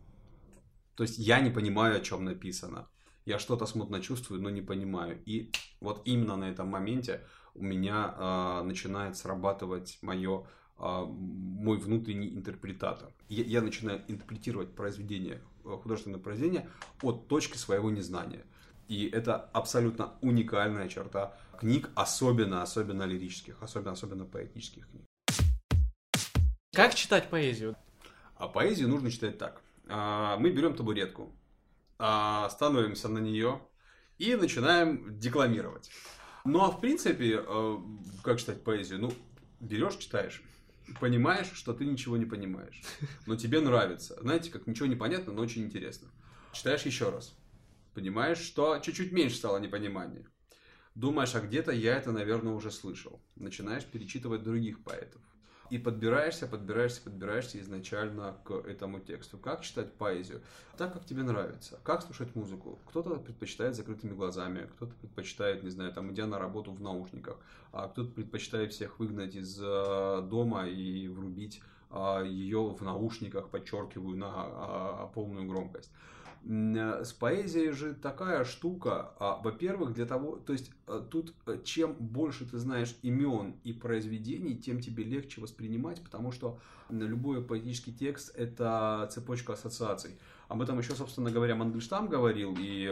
То 0.95 1.05
есть 1.05 1.19
я 1.19 1.41
не 1.41 1.51
понимаю, 1.51 1.97
о 1.97 2.01
чем 2.01 2.25
написано. 2.25 2.89
Я 3.25 3.39
что-то 3.39 3.67
смутно 3.67 4.01
чувствую, 4.01 4.43
но 4.43 4.51
не 4.51 4.63
понимаю. 4.63 5.23
И 5.27 5.53
вот 5.81 6.03
именно 6.05 6.37
на 6.37 6.51
этом 6.51 6.69
моменте 6.69 7.21
у 7.55 7.63
меня 7.63 8.15
э, 8.17 8.63
начинает 8.65 9.17
срабатывать 9.17 9.99
мое, 10.03 10.47
э, 10.79 11.05
мой 11.07 11.79
внутренний 11.79 12.29
интерпретатор. 12.29 13.13
Я, 13.29 13.45
я 13.45 13.63
начинаю 13.63 14.03
интерпретировать 14.09 14.75
произведение, 14.75 15.41
э, 15.65 15.77
художественное 15.83 16.19
произведение 16.19 16.69
от 17.03 17.29
точки 17.29 17.57
своего 17.57 17.91
незнания. 17.91 18.45
И 18.89 19.09
это 19.09 19.37
абсолютно 19.37 20.15
уникальная 20.21 20.89
черта 20.89 21.39
книг, 21.59 21.91
особенно, 21.95 22.63
особенно 22.63 23.05
лирических, 23.05 23.63
особенно, 23.63 23.93
особенно 23.93 24.25
поэтических 24.25 24.89
книг. 24.89 25.05
Как 26.75 26.95
читать 26.95 27.31
поэзию? 27.31 27.77
А 28.35 28.49
поэзию 28.49 28.89
нужно 28.89 29.11
читать 29.11 29.39
так. 29.39 29.63
А, 29.95 30.39
мы 30.39 30.51
берем 30.51 30.75
табуретку, 30.75 31.37
а, 31.99 32.49
становимся 32.49 33.09
на 33.09 33.19
нее 33.19 33.61
и 34.17 34.35
начинаем 34.37 35.19
декламировать. 35.19 35.91
Ну 36.47 36.65
а 36.65 36.71
в 36.71 36.81
принципе, 36.81 37.45
э, 37.47 37.77
как 38.25 38.39
читать 38.39 38.65
поэзию? 38.65 39.01
Ну, 39.03 39.13
берешь, 39.61 39.97
читаешь. 39.97 40.43
Понимаешь, 40.99 41.53
что 41.53 41.75
ты 41.75 41.85
ничего 41.85 42.17
не 42.17 42.25
понимаешь. 42.25 42.83
Но 43.27 43.37
тебе 43.37 43.61
нравится. 43.61 44.19
Знаете, 44.23 44.51
как 44.51 44.67
ничего 44.67 44.87
не 44.87 44.97
понятно, 44.97 45.35
но 45.35 45.43
очень 45.43 45.65
интересно. 45.65 46.09
Читаешь 46.55 46.87
еще 46.87 47.11
раз. 47.11 47.37
Понимаешь, 47.93 48.39
что 48.39 48.79
чуть-чуть 48.79 49.13
меньше 49.13 49.37
стало 49.37 49.59
непонимания. 49.59 50.27
Думаешь, 50.95 51.35
а 51.35 51.41
где-то 51.41 51.71
я 51.71 51.99
это, 51.99 52.13
наверное, 52.13 52.55
уже 52.55 52.71
слышал. 52.71 53.23
Начинаешь 53.37 53.85
перечитывать 53.85 54.43
других 54.43 54.83
поэтов 54.83 55.21
и 55.73 55.79
подбираешься, 55.79 56.47
подбираешься, 56.47 57.01
подбираешься 57.01 57.59
изначально 57.59 58.37
к 58.45 58.51
этому 58.51 59.01
тексту. 59.01 59.39
Как 59.39 59.63
читать 59.63 59.91
поэзию? 59.95 60.43
Так, 60.77 60.93
как 60.93 61.07
тебе 61.07 61.23
нравится. 61.23 61.79
Как 61.83 62.03
слушать 62.03 62.37
музыку? 62.37 62.79
Кто-то 62.89 63.17
предпочитает 63.17 63.75
закрытыми 63.75 64.13
глазами, 64.13 64.69
кто-то 64.77 64.93
предпочитает, 65.01 65.63
не 65.63 65.71
знаю, 65.71 65.91
там, 65.95 66.13
идя 66.13 66.27
на 66.27 66.39
работу 66.39 66.73
в 66.73 66.83
наушниках, 66.83 67.39
а 67.73 67.89
кто-то 67.89 68.11
предпочитает 68.11 68.75
всех 68.75 68.99
выгнать 68.99 69.35
из 69.35 69.59
э, 69.63 70.21
дома 70.29 70.67
и 70.67 71.09
врубить 71.09 71.63
э, 71.91 72.25
ее 72.27 72.75
в 72.79 72.83
наушниках, 72.83 73.49
подчеркиваю, 73.49 74.19
на 74.19 75.09
э, 75.09 75.15
полную 75.15 75.49
громкость. 75.49 75.91
Э, 76.45 77.05
с 77.05 77.13
поэзией 77.13 77.71
же 77.71 77.95
такая 77.95 78.45
штука, 78.45 79.13
а, 79.19 79.41
во-первых, 79.43 79.93
для 79.93 80.07
того, 80.07 80.37
то 80.37 80.53
есть 80.53 80.73
э, 80.89 81.01
тут 81.11 81.35
э, 81.47 81.59
чем 81.65 81.95
больше 81.95 82.45
ты 82.45 82.59
знаешь 82.59 82.97
имен 83.03 83.55
и 83.63 83.73
произведений, 83.73 84.57
тем 84.57 84.81
тебе 84.81 85.05
легче 85.05 85.41
воспринимать, 85.41 86.03
потому 86.03 86.33
что 86.33 86.59
любой 86.91 87.43
поэтический 87.45 87.93
текст 87.93 88.35
это 88.37 89.09
цепочка 89.13 89.53
ассоциаций. 89.53 90.19
Об 90.49 90.61
этом 90.61 90.79
еще, 90.79 90.95
собственно 90.95 91.31
говоря, 91.31 91.55
Мандельштам 91.55 92.09
говорил 92.09 92.57
и 92.59 92.87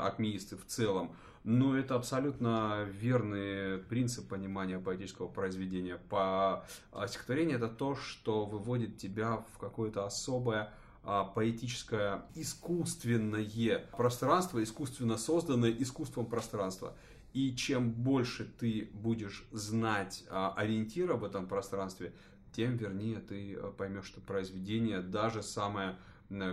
акмеисты 0.00 0.56
в 0.56 0.64
целом. 0.66 1.12
Но 1.44 1.76
это 1.76 1.96
абсолютно 1.96 2.84
верный 2.84 3.78
принцип 3.78 4.28
понимания 4.28 4.78
поэтического 4.78 5.26
произведения. 5.26 5.98
По 6.08 6.64
стихотворение 7.08 7.56
это 7.56 7.68
то, 7.68 7.96
что 7.96 8.46
выводит 8.46 8.96
тебя 8.96 9.44
в 9.52 9.58
какое-то 9.58 10.06
особое 10.06 10.72
поэтическое 11.02 12.22
искусственное 12.34 13.88
пространство, 13.96 14.62
искусственно 14.62 15.16
созданное 15.18 15.72
искусством 15.72 16.26
пространства. 16.26 16.94
И 17.32 17.54
чем 17.56 17.90
больше 17.90 18.44
ты 18.44 18.90
будешь 18.92 19.44
знать 19.52 20.24
а, 20.28 20.52
ориентира 20.54 21.14
в 21.14 21.24
этом 21.24 21.46
пространстве, 21.48 22.12
тем 22.52 22.76
вернее 22.76 23.20
ты 23.20 23.56
а, 23.56 23.72
поймешь, 23.72 24.04
что 24.04 24.20
произведение 24.20 25.00
даже 25.00 25.42
самое, 25.42 25.96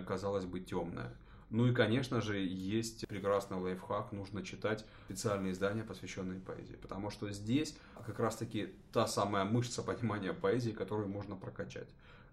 казалось 0.08 0.46
бы, 0.46 0.62
темное. 0.62 1.14
Ну 1.50 1.66
и, 1.66 1.74
конечно 1.74 2.22
же, 2.22 2.40
есть 2.40 3.08
прекрасный 3.08 3.58
лайфхак, 3.58 4.12
нужно 4.12 4.44
читать 4.44 4.86
специальные 5.06 5.54
издания, 5.54 5.84
посвященные 5.84 6.40
поэзии, 6.40 6.76
потому 6.76 7.10
что 7.10 7.32
здесь 7.32 7.76
как 8.06 8.20
раз-таки 8.20 8.74
та 8.94 9.08
самая 9.08 9.46
мышца 9.46 9.82
понимания 9.82 10.34
поэзии, 10.34 10.72
которую 10.72 11.10
можно 11.10 11.36
прокачать 11.36 11.90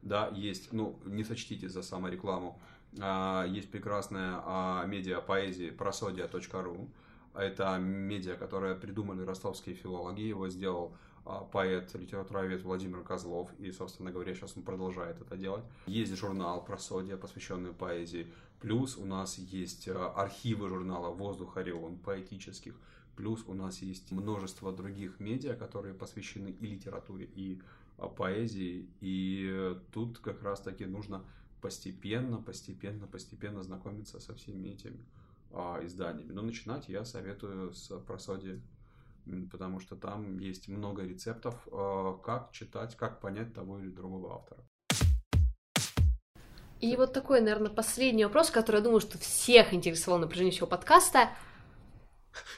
да, 0.07 0.29
есть, 0.29 0.73
ну, 0.73 0.99
не 1.05 1.25
сочтите 1.25 1.69
за 1.69 1.83
саморекламу, 1.83 2.59
а, 3.01 3.45
есть 3.47 3.71
прекрасная 3.71 4.41
а, 4.45 4.85
медиа 4.87 5.21
поэзии 5.21 5.71
просодия.ру. 5.71 6.89
Это 7.35 7.77
медиа, 7.79 8.37
которое 8.37 8.75
придумали 8.75 9.23
ростовские 9.23 9.75
филологи, 9.75 10.23
его 10.23 10.49
сделал 10.49 10.97
а, 11.25 11.41
поэт, 11.41 11.93
литературовед 11.95 12.63
Владимир 12.63 13.03
Козлов, 13.03 13.51
и, 13.59 13.73
собственно 13.73 14.11
говоря, 14.13 14.35
сейчас 14.35 14.57
он 14.57 14.63
продолжает 14.63 15.21
это 15.21 15.37
делать. 15.37 15.65
Есть 15.87 16.17
журнал 16.17 16.65
«Просодия», 16.65 17.17
посвященный 17.17 17.73
поэзии. 17.73 18.33
Плюс 18.61 18.97
у 18.97 19.05
нас 19.05 19.37
есть 19.37 19.89
архивы 19.89 20.69
журнала 20.69 21.11
«Воздух 21.11 21.57
Орион» 21.57 21.99
поэтических. 21.99 22.75
Плюс 23.17 23.45
у 23.47 23.55
нас 23.55 23.83
есть 23.83 24.13
множество 24.13 24.73
других 24.73 25.21
медиа, 25.21 25.55
которые 25.55 25.95
посвящены 25.95 26.51
и 26.51 26.67
литературе, 26.67 27.29
и 27.35 27.61
поэзии. 27.97 28.89
И 29.01 29.75
тут 29.93 30.19
как 30.19 30.43
раз-таки 30.43 30.85
нужно 30.85 31.25
постепенно, 31.61 32.41
постепенно, 32.41 33.07
постепенно 33.07 33.63
знакомиться 33.63 34.21
со 34.21 34.35
всеми 34.35 34.69
этими 34.69 35.05
а, 35.53 35.81
изданиями. 35.85 36.33
Но 36.33 36.43
начинать 36.43 36.89
я 36.89 37.05
советую 37.05 37.73
с 37.73 37.89
просоди, 38.01 38.63
потому 39.51 39.81
что 39.81 39.97
там 39.97 40.39
есть 40.39 40.69
много 40.69 41.03
рецептов, 41.03 41.67
а, 41.73 42.19
как 42.19 42.53
читать, 42.53 42.97
как 42.97 43.21
понять 43.21 43.55
того 43.55 43.79
или 43.79 43.89
другого 43.89 44.35
автора. 44.35 44.63
И 46.81 46.95
вот 46.97 47.15
такой, 47.15 47.41
наверное, 47.41 47.71
последний 47.71 48.25
вопрос, 48.25 48.51
который 48.51 48.77
я 48.77 48.83
думаю, 48.83 49.01
что 49.01 49.19
всех 49.19 49.73
интересовал 49.73 50.19
на 50.19 50.27
протяжении 50.27 50.53
всего 50.53 50.67
подкаста. 50.67 51.31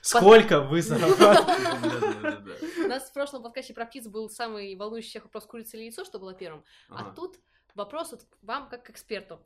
Сколько 0.03 0.61
вы 0.61 0.83
зарабатываете? 0.83 2.85
У 2.85 2.89
нас 2.89 3.11
в 3.11 3.13
прошлом 3.13 3.43
подкасте 3.43 3.75
про 3.75 3.87
птиц 3.87 4.07
был 4.07 4.31
самый 4.31 4.75
волнующий 4.77 5.11
всех 5.11 5.25
вопрос 5.25 5.47
курица 5.47 5.77
или 5.77 5.85
яйцо, 5.85 6.05
что 6.05 6.19
было 6.19 6.35
первым. 6.35 6.65
А 6.89 7.13
тут 7.13 7.39
вопрос 7.75 8.13
вот 8.13 8.27
вам 8.43 8.69
как 8.69 8.85
к 8.85 8.91
эксперту. 8.91 9.41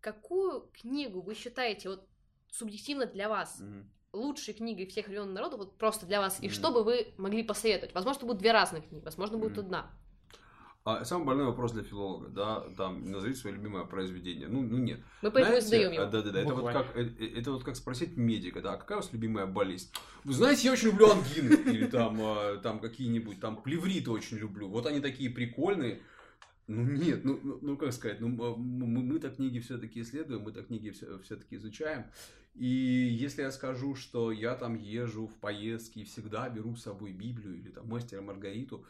Какую 0.00 0.70
книгу 0.72 1.20
вы 1.20 1.34
считаете 1.34 1.88
вот 1.88 2.06
субъективно 2.50 3.06
для 3.06 3.28
вас 3.28 3.60
лучшей 4.12 4.54
книгой 4.54 4.86
всех 4.86 5.08
времен 5.08 5.34
народа, 5.34 5.56
вот 5.56 5.76
просто 5.76 6.06
для 6.06 6.20
вас, 6.20 6.38
и 6.40 6.48
что 6.48 6.70
бы 6.70 6.82
вы 6.82 7.12
могли 7.18 7.42
посоветовать? 7.42 7.94
Возможно, 7.94 8.26
будут 8.26 8.38
две 8.38 8.52
разных 8.52 8.88
книги, 8.88 9.04
возможно, 9.04 9.38
будет 9.38 9.58
одна. 9.58 9.90
А 10.90 11.04
самый 11.04 11.26
больной 11.26 11.44
вопрос 11.44 11.72
для 11.72 11.82
филолога, 11.82 12.28
да, 12.28 12.60
там, 12.78 13.10
назовите 13.10 13.38
свое 13.38 13.56
любимое 13.56 13.84
произведение. 13.84 14.48
Ну, 14.48 14.62
ну 14.62 14.78
нет. 14.78 15.00
Мы 15.20 15.30
поэтому 15.30 15.60
задаем 15.60 15.92
его. 15.92 16.06
Да, 16.06 16.22
да, 16.22 16.30
да. 16.30 16.40
Это 16.40 16.54
вот, 16.54 16.72
как, 16.72 16.96
это, 16.96 17.24
это 17.24 17.52
вот 17.52 17.62
как 17.62 17.76
спросить 17.76 18.16
медика, 18.16 18.62
да, 18.62 18.78
какая 18.78 18.98
у 18.98 19.00
вас 19.02 19.12
любимая 19.12 19.44
болезнь? 19.44 19.90
Вы 20.24 20.32
знаете, 20.32 20.68
я 20.68 20.72
очень 20.72 20.88
люблю 20.88 21.10
ангины. 21.10 21.52
Или 21.70 21.86
там, 21.88 22.18
там 22.62 22.80
какие-нибудь, 22.80 23.38
там, 23.38 23.60
плевриты 23.60 24.10
очень 24.10 24.38
люблю. 24.38 24.68
Вот 24.68 24.86
они 24.86 25.00
такие 25.00 25.28
прикольные. 25.28 26.00
Ну 26.68 26.82
нет, 26.82 27.22
ну, 27.22 27.38
ну, 27.42 27.58
ну 27.60 27.76
как 27.76 27.92
сказать, 27.92 28.20
ну 28.20 28.28
мы, 28.28 28.56
мы-то 28.56 29.30
книги 29.30 29.58
все-таки 29.58 30.00
исследуем, 30.02 30.42
мы-то 30.42 30.62
книги 30.62 30.90
все, 30.90 31.18
все-таки 31.18 31.56
изучаем. 31.56 32.04
И 32.54 32.66
если 32.66 33.42
я 33.42 33.52
скажу, 33.52 33.94
что 33.94 34.32
я 34.32 34.54
там 34.54 34.74
езжу 34.74 35.26
в 35.26 35.34
поездки 35.34 36.00
и 36.00 36.04
всегда 36.04 36.48
беру 36.48 36.76
с 36.76 36.82
собой 36.82 37.12
Библию 37.12 37.58
или 37.58 37.68
там 37.68 37.88
Мастера 37.88 38.20
Маргариту, 38.20 38.84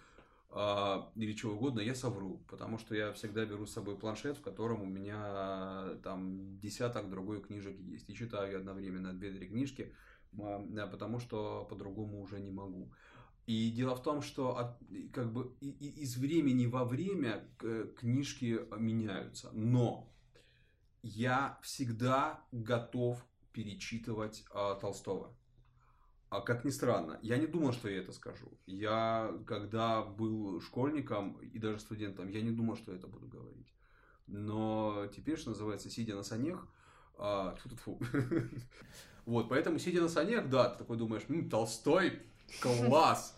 или 0.50 1.34
чего 1.34 1.52
угодно, 1.52 1.80
я 1.80 1.94
совру, 1.94 2.42
потому 2.48 2.78
что 2.78 2.94
я 2.94 3.12
всегда 3.12 3.44
беру 3.44 3.66
с 3.66 3.72
собой 3.72 3.98
планшет, 3.98 4.38
в 4.38 4.40
котором 4.40 4.82
у 4.82 4.86
меня 4.86 5.98
там 6.02 6.58
десяток 6.58 7.10
другой 7.10 7.42
книжек 7.42 7.78
есть. 7.80 8.08
И 8.08 8.14
читаю 8.14 8.58
одновременно 8.58 9.12
две-три 9.12 9.46
книжки, 9.48 9.94
а, 10.38 10.86
потому 10.90 11.18
что 11.18 11.66
по-другому 11.68 12.20
уже 12.22 12.40
не 12.40 12.50
могу. 12.50 12.90
И 13.46 13.70
дело 13.70 13.94
в 13.94 14.02
том, 14.02 14.20
что 14.20 14.58
от, 14.58 14.78
как 15.12 15.32
бы 15.32 15.54
из 15.60 16.16
времени 16.16 16.66
во 16.66 16.84
время 16.84 17.44
книжки 17.96 18.60
меняются, 18.78 19.50
но 19.52 20.12
я 21.02 21.58
всегда 21.62 22.44
готов 22.52 23.24
перечитывать 23.52 24.44
а, 24.52 24.74
Толстого. 24.74 25.34
А 26.30 26.42
как 26.42 26.64
ни 26.64 26.70
странно, 26.70 27.18
я 27.22 27.38
не 27.38 27.46
думал, 27.46 27.72
что 27.72 27.88
я 27.88 27.98
это 28.00 28.12
скажу. 28.12 28.52
Я, 28.66 29.34
когда 29.46 30.02
был 30.02 30.60
школьником 30.60 31.38
и 31.38 31.58
даже 31.58 31.78
студентом, 31.78 32.28
я 32.28 32.42
не 32.42 32.50
думал, 32.50 32.76
что 32.76 32.92
я 32.92 32.98
это 32.98 33.06
буду 33.06 33.26
говорить. 33.26 33.72
Но 34.26 35.06
теперь, 35.14 35.38
что 35.38 35.50
называется, 35.50 35.88
сидя 35.88 36.14
на 36.14 36.22
санях, 36.22 36.66
а, 37.16 37.56
вот, 39.26 39.48
поэтому, 39.48 39.78
сидя 39.78 40.02
на 40.02 40.08
санях, 40.08 40.50
да, 40.50 40.68
ты 40.68 40.78
такой 40.78 40.98
думаешь, 40.98 41.24
Толстой, 41.50 42.20
класс! 42.60 43.37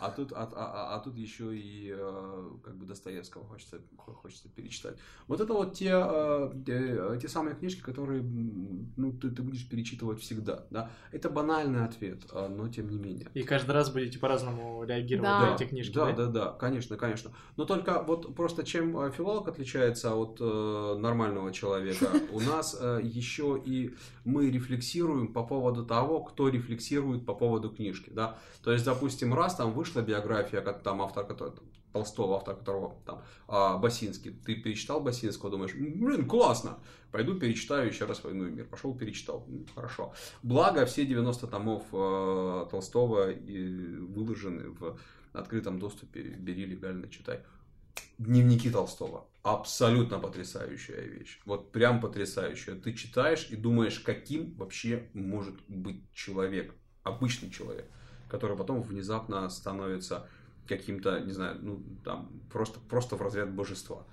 А 0.00 0.10
тут, 0.10 0.32
а, 0.32 0.50
а, 0.54 0.96
а 0.96 1.00
тут 1.00 1.16
еще 1.16 1.54
и 1.54 1.94
э, 1.94 2.50
как 2.64 2.74
бы 2.76 2.86
Достоевского 2.86 3.44
хочется, 3.44 3.80
хочется 3.96 4.48
перечитать. 4.48 4.96
Вот 5.28 5.40
это 5.40 5.52
вот 5.52 5.74
те, 5.74 5.92
э, 5.92 7.18
те 7.20 7.28
самые 7.28 7.54
книжки, 7.54 7.80
которые 7.80 8.22
ну, 8.22 9.12
ты, 9.12 9.30
ты 9.30 9.42
будешь 9.42 9.68
перечитывать 9.68 10.20
всегда. 10.20 10.64
Да? 10.70 10.90
Это 11.12 11.28
банальный 11.28 11.84
ответ, 11.84 12.22
э, 12.32 12.48
но 12.48 12.68
тем 12.68 12.88
не 12.88 12.96
менее. 12.96 13.28
И 13.34 13.42
каждый 13.42 13.72
раз 13.72 13.90
будете 13.90 14.18
по-разному 14.18 14.84
реагировать 14.84 15.28
да. 15.28 15.50
на 15.50 15.54
эти 15.54 15.64
книжки. 15.64 15.92
Да, 15.92 16.12
да, 16.12 16.26
да, 16.26 16.26
да, 16.26 16.52
конечно, 16.52 16.96
конечно. 16.96 17.32
Но 17.56 17.66
только 17.66 18.02
вот 18.02 18.34
просто 18.34 18.64
чем 18.64 19.12
филолог 19.12 19.48
отличается 19.48 20.14
от 20.14 20.40
нормального 20.40 21.52
человека, 21.52 22.08
у 22.32 22.40
нас 22.40 22.74
еще 23.02 23.60
и 23.62 23.94
мы 24.24 24.50
рефлексируем 24.50 25.32
по 25.32 25.44
поводу 25.44 25.84
того, 25.84 26.20
кто 26.20 26.48
рефлексирует 26.48 27.26
по 27.26 27.34
поводу 27.34 27.70
книжки. 27.70 28.10
Да? 28.10 28.38
То 28.62 28.72
есть, 28.72 28.84
допустим, 28.84 29.34
раз 29.34 29.56
там 29.56 29.72
вышел 29.72 29.89
вышла 29.90 30.02
биография, 30.02 30.60
как 30.60 30.82
там 30.82 31.02
автор, 31.02 31.26
который, 31.26 31.52
Толстого, 31.92 32.36
автор 32.36 32.56
которого 32.56 32.96
там 33.04 33.22
а, 33.48 33.76
Басинский. 33.76 34.30
Ты 34.30 34.54
перечитал 34.54 35.00
Басинского, 35.00 35.50
думаешь, 35.50 35.74
блин, 35.74 36.28
классно, 36.28 36.78
пойду 37.10 37.38
перечитаю 37.38 37.88
еще 37.88 38.04
раз 38.04 38.22
«Войну 38.22 38.46
и 38.46 38.50
мир». 38.50 38.66
Пошел, 38.66 38.96
перечитал, 38.96 39.46
хорошо. 39.74 40.14
Благо, 40.42 40.86
все 40.86 41.04
90 41.04 41.46
томов 41.48 41.82
э, 41.92 42.66
Толстого 42.70 43.30
и 43.32 43.96
выложены 43.96 44.70
в 44.70 44.98
открытом 45.32 45.78
доступе, 45.78 46.22
бери 46.22 46.64
легально, 46.64 47.08
читай. 47.08 47.40
Дневники 48.18 48.70
Толстого. 48.70 49.26
Абсолютно 49.42 50.18
потрясающая 50.18 51.00
вещь. 51.00 51.40
Вот 51.44 51.72
прям 51.72 52.00
потрясающая. 52.00 52.74
Ты 52.76 52.92
читаешь 52.92 53.48
и 53.50 53.56
думаешь, 53.56 53.98
каким 53.98 54.54
вообще 54.54 55.08
может 55.14 55.56
быть 55.66 56.04
человек, 56.12 56.74
обычный 57.02 57.50
человек 57.50 57.90
который 58.30 58.56
потом 58.56 58.82
внезапно 58.82 59.48
становится 59.48 60.28
каким-то, 60.66 61.20
не 61.20 61.32
знаю, 61.32 61.58
ну, 61.60 61.82
там, 62.04 62.30
просто, 62.50 62.78
просто 62.80 63.16
в 63.16 63.22
разряд 63.22 63.52
божества. 63.52 64.04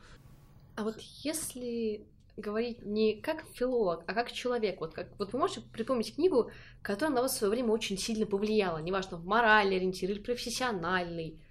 А 0.76 0.84
вот 0.84 1.00
если 1.00 2.08
говорить 2.36 2.84
не 2.84 3.20
как 3.22 3.46
филолог, 3.54 4.04
а 4.08 4.14
как 4.14 4.32
человек, 4.32 4.80
вот, 4.80 4.94
как, 4.94 5.08
вот 5.18 5.34
вы 5.34 5.40
можете 5.40 5.62
припомнить 5.62 6.16
книгу, 6.16 6.52
которая 6.82 7.16
на 7.16 7.22
вас 7.22 7.34
в 7.34 7.38
свое 7.38 7.52
время 7.52 7.72
очень 7.72 7.98
сильно 7.98 8.26
повлияла, 8.26 8.78
неважно, 8.80 9.18
моральный 9.18 9.78
ориентир 9.78 10.12
или 10.12 10.20
профессиональный, 10.20 11.42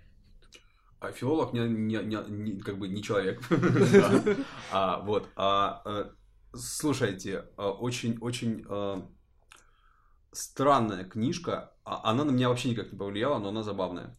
а 0.98 1.12
филолог 1.12 1.52
не, 1.52 1.60
не, 1.60 1.96
не, 1.98 2.16
не 2.28 2.60
как 2.60 2.78
бы 2.78 2.88
не 2.88 3.02
человек. 3.02 3.42
а, 4.72 5.00
вот. 5.00 5.28
А, 5.36 5.82
а, 5.84 6.12
слушайте, 6.54 7.44
а, 7.56 7.70
очень 7.70 8.16
очень 8.20 8.64
а, 8.68 9.06
странная 10.32 11.04
книжка. 11.04 11.72
А, 11.86 12.10
она 12.10 12.24
на 12.24 12.32
меня 12.32 12.48
вообще 12.48 12.68
никак 12.68 12.92
не 12.92 12.98
повлияла, 12.98 13.38
но 13.38 13.48
она 13.48 13.62
забавная. 13.62 14.14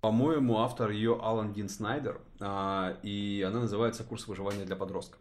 По-моему, 0.00 0.58
автор 0.60 0.90
ее 0.90 1.20
Алан 1.22 1.52
Дин 1.52 1.68
Снайдер, 1.68 2.20
а, 2.40 2.96
и 3.02 3.44
она 3.46 3.60
называется 3.60 4.02
«Курс 4.02 4.26
выживания 4.26 4.64
для 4.64 4.74
подростков». 4.74 5.20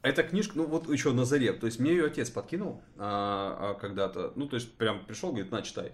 Эта 0.00 0.22
книжка, 0.22 0.56
ну 0.56 0.64
вот 0.64 0.88
еще 0.88 1.12
на 1.12 1.24
заре, 1.24 1.52
то 1.52 1.66
есть 1.66 1.78
мне 1.78 1.90
ее 1.90 2.06
отец 2.06 2.30
подкинул 2.30 2.80
а, 2.96 3.74
когда-то, 3.74 4.32
ну 4.36 4.48
то 4.48 4.56
есть 4.56 4.72
прям 4.74 5.04
пришел, 5.04 5.30
говорит, 5.30 5.52
на, 5.52 5.60
читай. 5.60 5.92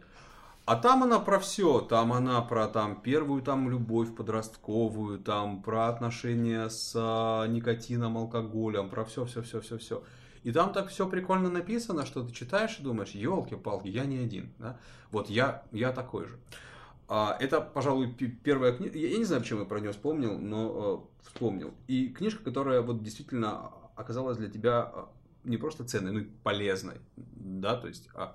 А 0.66 0.77
там 0.77 1.03
она 1.03 1.18
про 1.18 1.38
все, 1.40 1.81
там 1.81 2.12
она 2.12 2.40
про 2.40 2.68
там 2.68 3.01
первую 3.01 3.42
там 3.42 3.68
любовь 3.68 4.14
подростковую, 4.14 5.18
там 5.18 5.62
про 5.62 5.88
отношения 5.88 6.68
с 6.68 6.94
никотином, 7.49 8.16
алкоголем, 8.16 8.88
про 8.88 9.05
все, 9.05 9.25
все, 9.25 9.42
все, 9.42 9.61
все, 9.61 9.79
все. 9.79 10.03
И 10.45 10.53
там 10.53 10.73
так 10.73 10.89
все 10.89 11.09
прикольно 11.09 11.49
написано, 11.49 12.05
что 12.05 12.23
ты 12.23 12.33
читаешь 12.33 12.79
и 12.79 12.83
думаешь, 12.83 13.11
елки-палки, 13.11 13.89
я 13.89 14.05
не 14.05 14.19
один. 14.19 14.53
Да? 14.59 14.79
Вот 15.11 15.31
я, 15.31 15.65
я 15.73 15.91
такой 15.91 16.27
же. 16.27 16.39
А, 17.09 17.37
это, 17.41 17.63
пожалуй, 17.63 18.13
первая 18.13 18.73
книга. 18.73 18.99
Я 18.99 19.17
не 19.17 19.25
знаю, 19.25 19.43
почему 19.43 19.61
я 19.61 19.67
про 19.67 19.81
нее 19.81 19.93
вспомнил, 19.93 20.39
но 20.39 21.09
э, 21.23 21.25
вспомнил. 21.27 21.73
И 21.87 22.09
книжка, 22.09 22.45
которая 22.45 22.83
вот 22.83 23.03
действительно 23.03 23.71
оказалась 23.97 24.37
для 24.37 24.51
тебя 24.51 24.93
э, 24.95 25.05
не 25.45 25.57
просто 25.57 25.85
ценной, 25.85 26.13
но 26.13 26.19
и 26.21 26.25
полезной. 26.25 26.97
Да, 27.17 27.77
то 27.77 27.89
есть 27.89 28.11
а, 28.15 28.35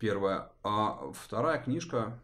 первая. 0.00 0.50
А 0.64 1.12
вторая 1.12 1.62
книжка, 1.62 2.20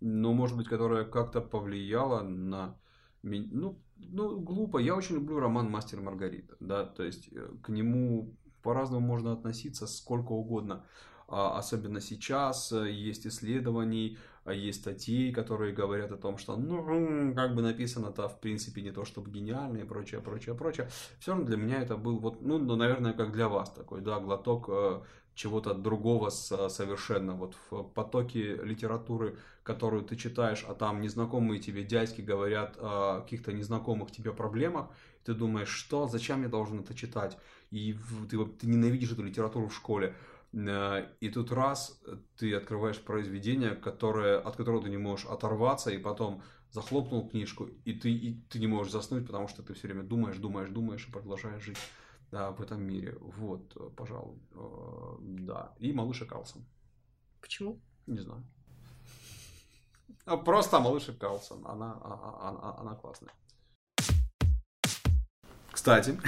ну, 0.00 0.32
может 0.32 0.56
быть, 0.56 0.68
которая 0.68 1.04
как-то 1.04 1.40
повлияла 1.40 2.22
на 2.22 2.76
меня. 3.22 3.48
Ну, 3.52 3.78
ну, 3.96 4.38
глупо. 4.40 4.78
Я 4.78 4.94
очень 4.94 5.16
люблю 5.16 5.40
роман 5.40 5.70
«Мастер 5.70 5.98
и 5.98 6.02
Маргарита». 6.02 6.56
Да? 6.60 6.84
То 6.84 7.02
есть, 7.02 7.28
э, 7.32 7.48
к 7.62 7.68
нему 7.68 8.34
по-разному 8.62 9.06
можно 9.06 9.32
относиться 9.32 9.86
сколько 9.86 10.32
угодно. 10.32 10.84
А, 11.26 11.58
особенно 11.58 12.00
сейчас 12.00 12.70
э, 12.72 12.90
есть 12.90 13.26
исследований, 13.26 14.18
а, 14.44 14.52
есть 14.52 14.80
статьи, 14.82 15.32
которые 15.32 15.72
говорят 15.72 16.12
о 16.12 16.16
том, 16.16 16.36
что, 16.36 16.56
ну, 16.56 17.34
как 17.34 17.54
бы 17.54 17.62
написано-то, 17.62 18.28
в 18.28 18.40
принципе, 18.40 18.82
не 18.82 18.90
то 18.90 19.04
чтобы 19.04 19.30
гениально 19.30 19.78
и 19.78 19.84
прочее, 19.84 20.20
прочее, 20.20 20.54
прочее. 20.54 20.88
Все 21.18 21.32
равно 21.32 21.46
для 21.46 21.56
меня 21.56 21.80
это 21.80 21.96
был, 21.96 22.18
вот, 22.18 22.42
ну, 22.42 22.58
ну 22.58 22.76
наверное, 22.76 23.14
как 23.14 23.32
для 23.32 23.48
вас 23.48 23.70
такой, 23.70 24.02
да, 24.02 24.20
глоток 24.20 24.66
э, 24.68 25.00
чего-то 25.34 25.74
другого 25.74 26.30
совершенно. 26.30 27.34
Вот 27.34 27.56
в 27.70 27.82
потоке 27.82 28.56
литературы, 28.56 29.36
которую 29.62 30.02
ты 30.02 30.16
читаешь, 30.16 30.64
а 30.66 30.74
там 30.74 31.00
незнакомые 31.00 31.60
тебе 31.60 31.82
дядьки 31.82 32.20
говорят 32.20 32.76
о 32.78 33.20
каких-то 33.22 33.52
незнакомых 33.52 34.10
тебе 34.10 34.32
проблемах, 34.32 34.88
ты 35.24 35.34
думаешь, 35.34 35.68
что, 35.68 36.06
зачем 36.06 36.42
я 36.42 36.48
должен 36.48 36.80
это 36.80 36.94
читать? 36.94 37.36
И 37.70 37.96
ты, 38.30 38.44
ты 38.44 38.66
ненавидишь 38.66 39.12
эту 39.12 39.22
литературу 39.22 39.68
в 39.68 39.74
школе. 39.74 40.14
Э, 40.52 41.06
и 41.20 41.30
тут 41.30 41.50
раз 41.50 42.00
ты 42.36 42.54
открываешь 42.54 43.00
произведение, 43.00 43.70
которое, 43.70 44.38
от 44.38 44.56
которого 44.56 44.82
ты 44.82 44.90
не 44.90 44.98
можешь 44.98 45.26
оторваться, 45.26 45.90
и 45.90 45.98
потом 45.98 46.42
захлопнул 46.70 47.28
книжку, 47.28 47.68
и 47.84 47.92
ты, 47.92 48.10
и 48.10 48.34
ты 48.50 48.58
не 48.58 48.66
можешь 48.66 48.92
заснуть, 48.92 49.26
потому 49.26 49.48
что 49.48 49.62
ты 49.62 49.74
все 49.74 49.88
время 49.88 50.02
думаешь, 50.02 50.36
думаешь, 50.36 50.68
думаешь 50.68 51.06
и 51.08 51.12
продолжаешь 51.12 51.62
жить 51.62 51.78
да, 52.34 52.50
в 52.50 52.60
этом 52.60 52.82
мире. 52.82 53.16
Вот, 53.20 53.76
э, 53.76 53.90
пожалуй, 53.96 54.38
э, 54.54 55.16
да. 55.20 55.72
И 55.78 55.92
малыша 55.92 56.24
Карлсон. 56.24 56.64
Почему? 57.40 57.80
Не 58.06 58.20
знаю. 58.20 58.42
А, 60.26 60.36
просто 60.36 60.80
малыша 60.80 61.12
Карлсон. 61.12 61.64
Она, 61.64 61.92
а, 62.02 62.12
а, 62.12 62.48
она, 62.48 62.78
она 62.80 62.94
классная. 62.96 63.32
Кстати, 65.70 66.18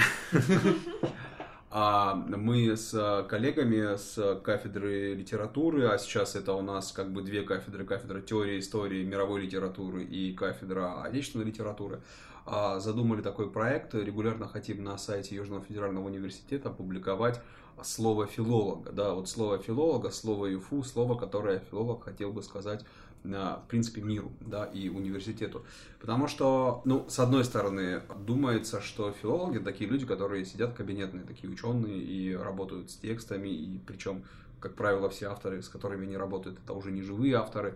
мы 2.37 2.77
с 2.77 3.25
коллегами 3.29 3.97
с 3.97 4.39
кафедры 4.45 5.13
литературы, 5.13 5.87
а 5.89 5.97
сейчас 5.97 6.35
это 6.35 6.53
у 6.53 6.61
нас 6.61 6.93
как 6.93 7.11
бы 7.11 7.21
две 7.21 7.43
кафедры, 7.43 7.85
кафедра 7.85 8.21
теории 8.21 8.59
истории 8.59 9.03
мировой 9.03 9.41
литературы 9.41 10.03
и 10.05 10.33
кафедра 10.33 11.03
отечественной 11.03 11.45
литературы, 11.45 12.01
задумали 12.79 13.21
такой 13.21 13.49
проект. 13.49 13.93
Регулярно 13.93 14.47
хотим 14.47 14.83
на 14.83 14.97
сайте 14.97 15.35
Южного 15.35 15.63
федерального 15.63 16.05
университета 16.05 16.69
опубликовать 16.69 17.41
слово 17.83 18.25
филолога, 18.25 18.91
да, 18.91 19.13
вот 19.13 19.29
слово 19.29 19.59
филолога, 19.59 20.09
слово 20.09 20.47
ЮФУ, 20.47 20.83
слово, 20.83 21.15
которое 21.15 21.59
филолог 21.59 22.03
хотел 22.03 22.33
бы 22.33 22.41
сказать 22.41 22.83
в 23.23 23.63
принципе, 23.67 24.01
миру, 24.01 24.31
да, 24.39 24.65
и 24.65 24.89
университету. 24.89 25.65
Потому 25.99 26.27
что, 26.27 26.81
ну, 26.85 27.05
с 27.09 27.19
одной 27.19 27.43
стороны, 27.43 28.01
думается, 28.25 28.81
что 28.81 29.11
филологи 29.11 29.57
такие 29.57 29.89
люди, 29.89 30.05
которые 30.05 30.45
сидят 30.45 30.73
кабинетные, 30.73 31.25
такие 31.25 31.51
ученые 31.51 31.97
и 31.97 32.33
работают 32.35 32.91
с 32.91 32.95
текстами, 32.95 33.49
и 33.49 33.79
причем, 33.85 34.23
как 34.59 34.75
правило, 34.75 35.09
все 35.09 35.27
авторы, 35.27 35.61
с 35.61 35.69
которыми 35.69 36.05
они 36.05 36.15
работают, 36.15 36.59
это 36.63 36.73
уже 36.73 36.91
не 36.91 37.01
живые 37.01 37.35
авторы, 37.35 37.73
а, 37.73 37.75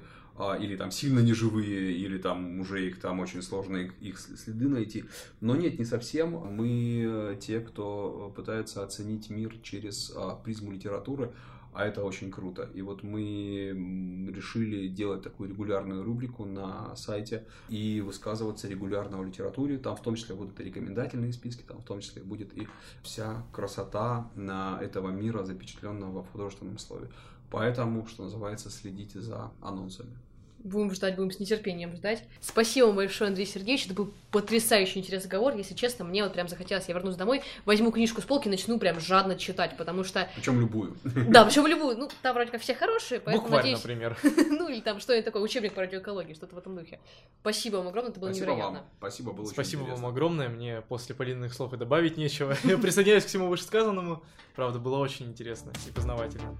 или 0.59 0.75
там 0.75 0.91
сильно 0.91 1.19
неживые, 1.19 1.93
или 1.93 2.17
там 2.17 2.59
уже 2.61 2.87
их 2.87 2.99
там 2.99 3.19
очень 3.19 3.41
сложно 3.41 3.77
их, 3.77 3.93
их 4.01 4.19
следы 4.19 4.67
найти. 4.67 5.05
Но 5.39 5.55
нет, 5.55 5.77
не 5.77 5.85
совсем. 5.85 6.31
Мы 6.31 7.37
те, 7.39 7.59
кто 7.59 8.33
пытается 8.35 8.83
оценить 8.83 9.29
мир 9.29 9.55
через 9.61 10.11
а, 10.15 10.35
призму 10.35 10.71
литературы, 10.71 11.31
а 11.73 11.85
это 11.85 12.03
очень 12.03 12.31
круто. 12.31 12.69
И 12.73 12.81
вот 12.81 13.03
мы 13.03 14.29
решили 14.33 14.87
делать 14.87 15.23
такую 15.23 15.49
регулярную 15.49 16.03
рубрику 16.03 16.45
на 16.45 16.95
сайте 16.95 17.45
и 17.69 18.01
высказываться 18.01 18.67
регулярно 18.67 19.19
о 19.19 19.23
литературе. 19.23 19.77
Там 19.77 19.95
в 19.95 20.01
том 20.01 20.15
числе 20.15 20.35
будут 20.35 20.59
и 20.59 20.63
рекомендательные 20.63 21.31
списки, 21.31 21.63
там 21.63 21.79
в 21.79 21.85
том 21.85 22.01
числе 22.01 22.23
будет 22.23 22.57
и 22.57 22.67
вся 23.03 23.43
красота 23.53 24.29
на 24.35 24.79
этого 24.81 25.09
мира, 25.09 25.43
запечатленного 25.43 26.23
в 26.23 26.31
художественном 26.31 26.77
слове. 26.77 27.09
Поэтому, 27.51 28.07
что 28.07 28.23
называется, 28.23 28.69
следите 28.69 29.19
за 29.19 29.51
анонсами. 29.61 30.17
Будем 30.63 30.93
ждать, 30.93 31.15
будем 31.15 31.31
с 31.31 31.39
нетерпением 31.39 31.95
ждать. 31.95 32.23
Спасибо 32.39 32.87
вам 32.87 32.97
большое, 32.97 33.29
Андрей 33.29 33.47
Сергеевич. 33.47 33.85
Это 33.85 33.95
был 33.95 34.13
потрясающий 34.29 34.99
интересный 34.99 35.25
разговор. 35.25 35.55
Если 35.55 35.73
честно, 35.73 36.05
мне 36.05 36.23
вот 36.23 36.33
прям 36.33 36.47
захотелось, 36.47 36.87
я 36.87 36.93
вернусь 36.93 37.15
домой, 37.15 37.41
возьму 37.65 37.91
книжку 37.91 38.21
с 38.21 38.25
полки, 38.25 38.47
начну 38.47 38.77
прям 38.77 38.99
жадно 38.99 39.35
читать, 39.35 39.75
потому 39.75 40.03
что... 40.03 40.29
Причем 40.35 40.59
любую. 40.59 40.95
Да, 41.03 41.45
причем 41.45 41.65
любую. 41.65 41.97
Ну, 41.97 42.09
там 42.21 42.35
вроде 42.35 42.51
как 42.51 42.61
все 42.61 42.75
хорошие, 42.75 43.19
поэтому 43.19 43.45
Буквально, 43.45 43.71
надеюсь... 43.71 43.83
например. 43.83 44.17
Ну, 44.61 44.69
или 44.69 44.81
там 44.81 44.99
что-нибудь 44.99 45.25
такое, 45.25 45.41
учебник 45.41 45.73
по 45.73 45.81
радиоэкологии, 45.81 46.33
что-то 46.35 46.55
в 46.55 46.57
этом 46.59 46.75
духе. 46.75 46.99
Спасибо 47.41 47.77
вам 47.77 47.87
огромное, 47.87 48.11
это 48.11 48.19
было 48.19 48.29
Спасибо 48.29 48.51
невероятно. 48.51 48.79
вам. 48.79 48.87
Спасибо, 48.99 49.31
было 49.31 49.45
очень 49.45 49.53
Спасибо 49.53 49.81
вам 49.81 50.05
огромное. 50.05 50.49
Мне 50.49 50.81
после 50.81 51.15
Полиных 51.15 51.53
слов 51.53 51.73
и 51.73 51.77
добавить 51.77 52.17
нечего. 52.17 52.55
Я 52.63 52.77
присоединяюсь 52.77 53.23
к 53.23 53.27
всему 53.27 53.47
вышесказанному. 53.47 54.21
Правда, 54.55 54.77
было 54.77 54.97
очень 54.97 55.27
интересно 55.27 55.71
и 55.87 55.91
познавательно. 55.91 56.55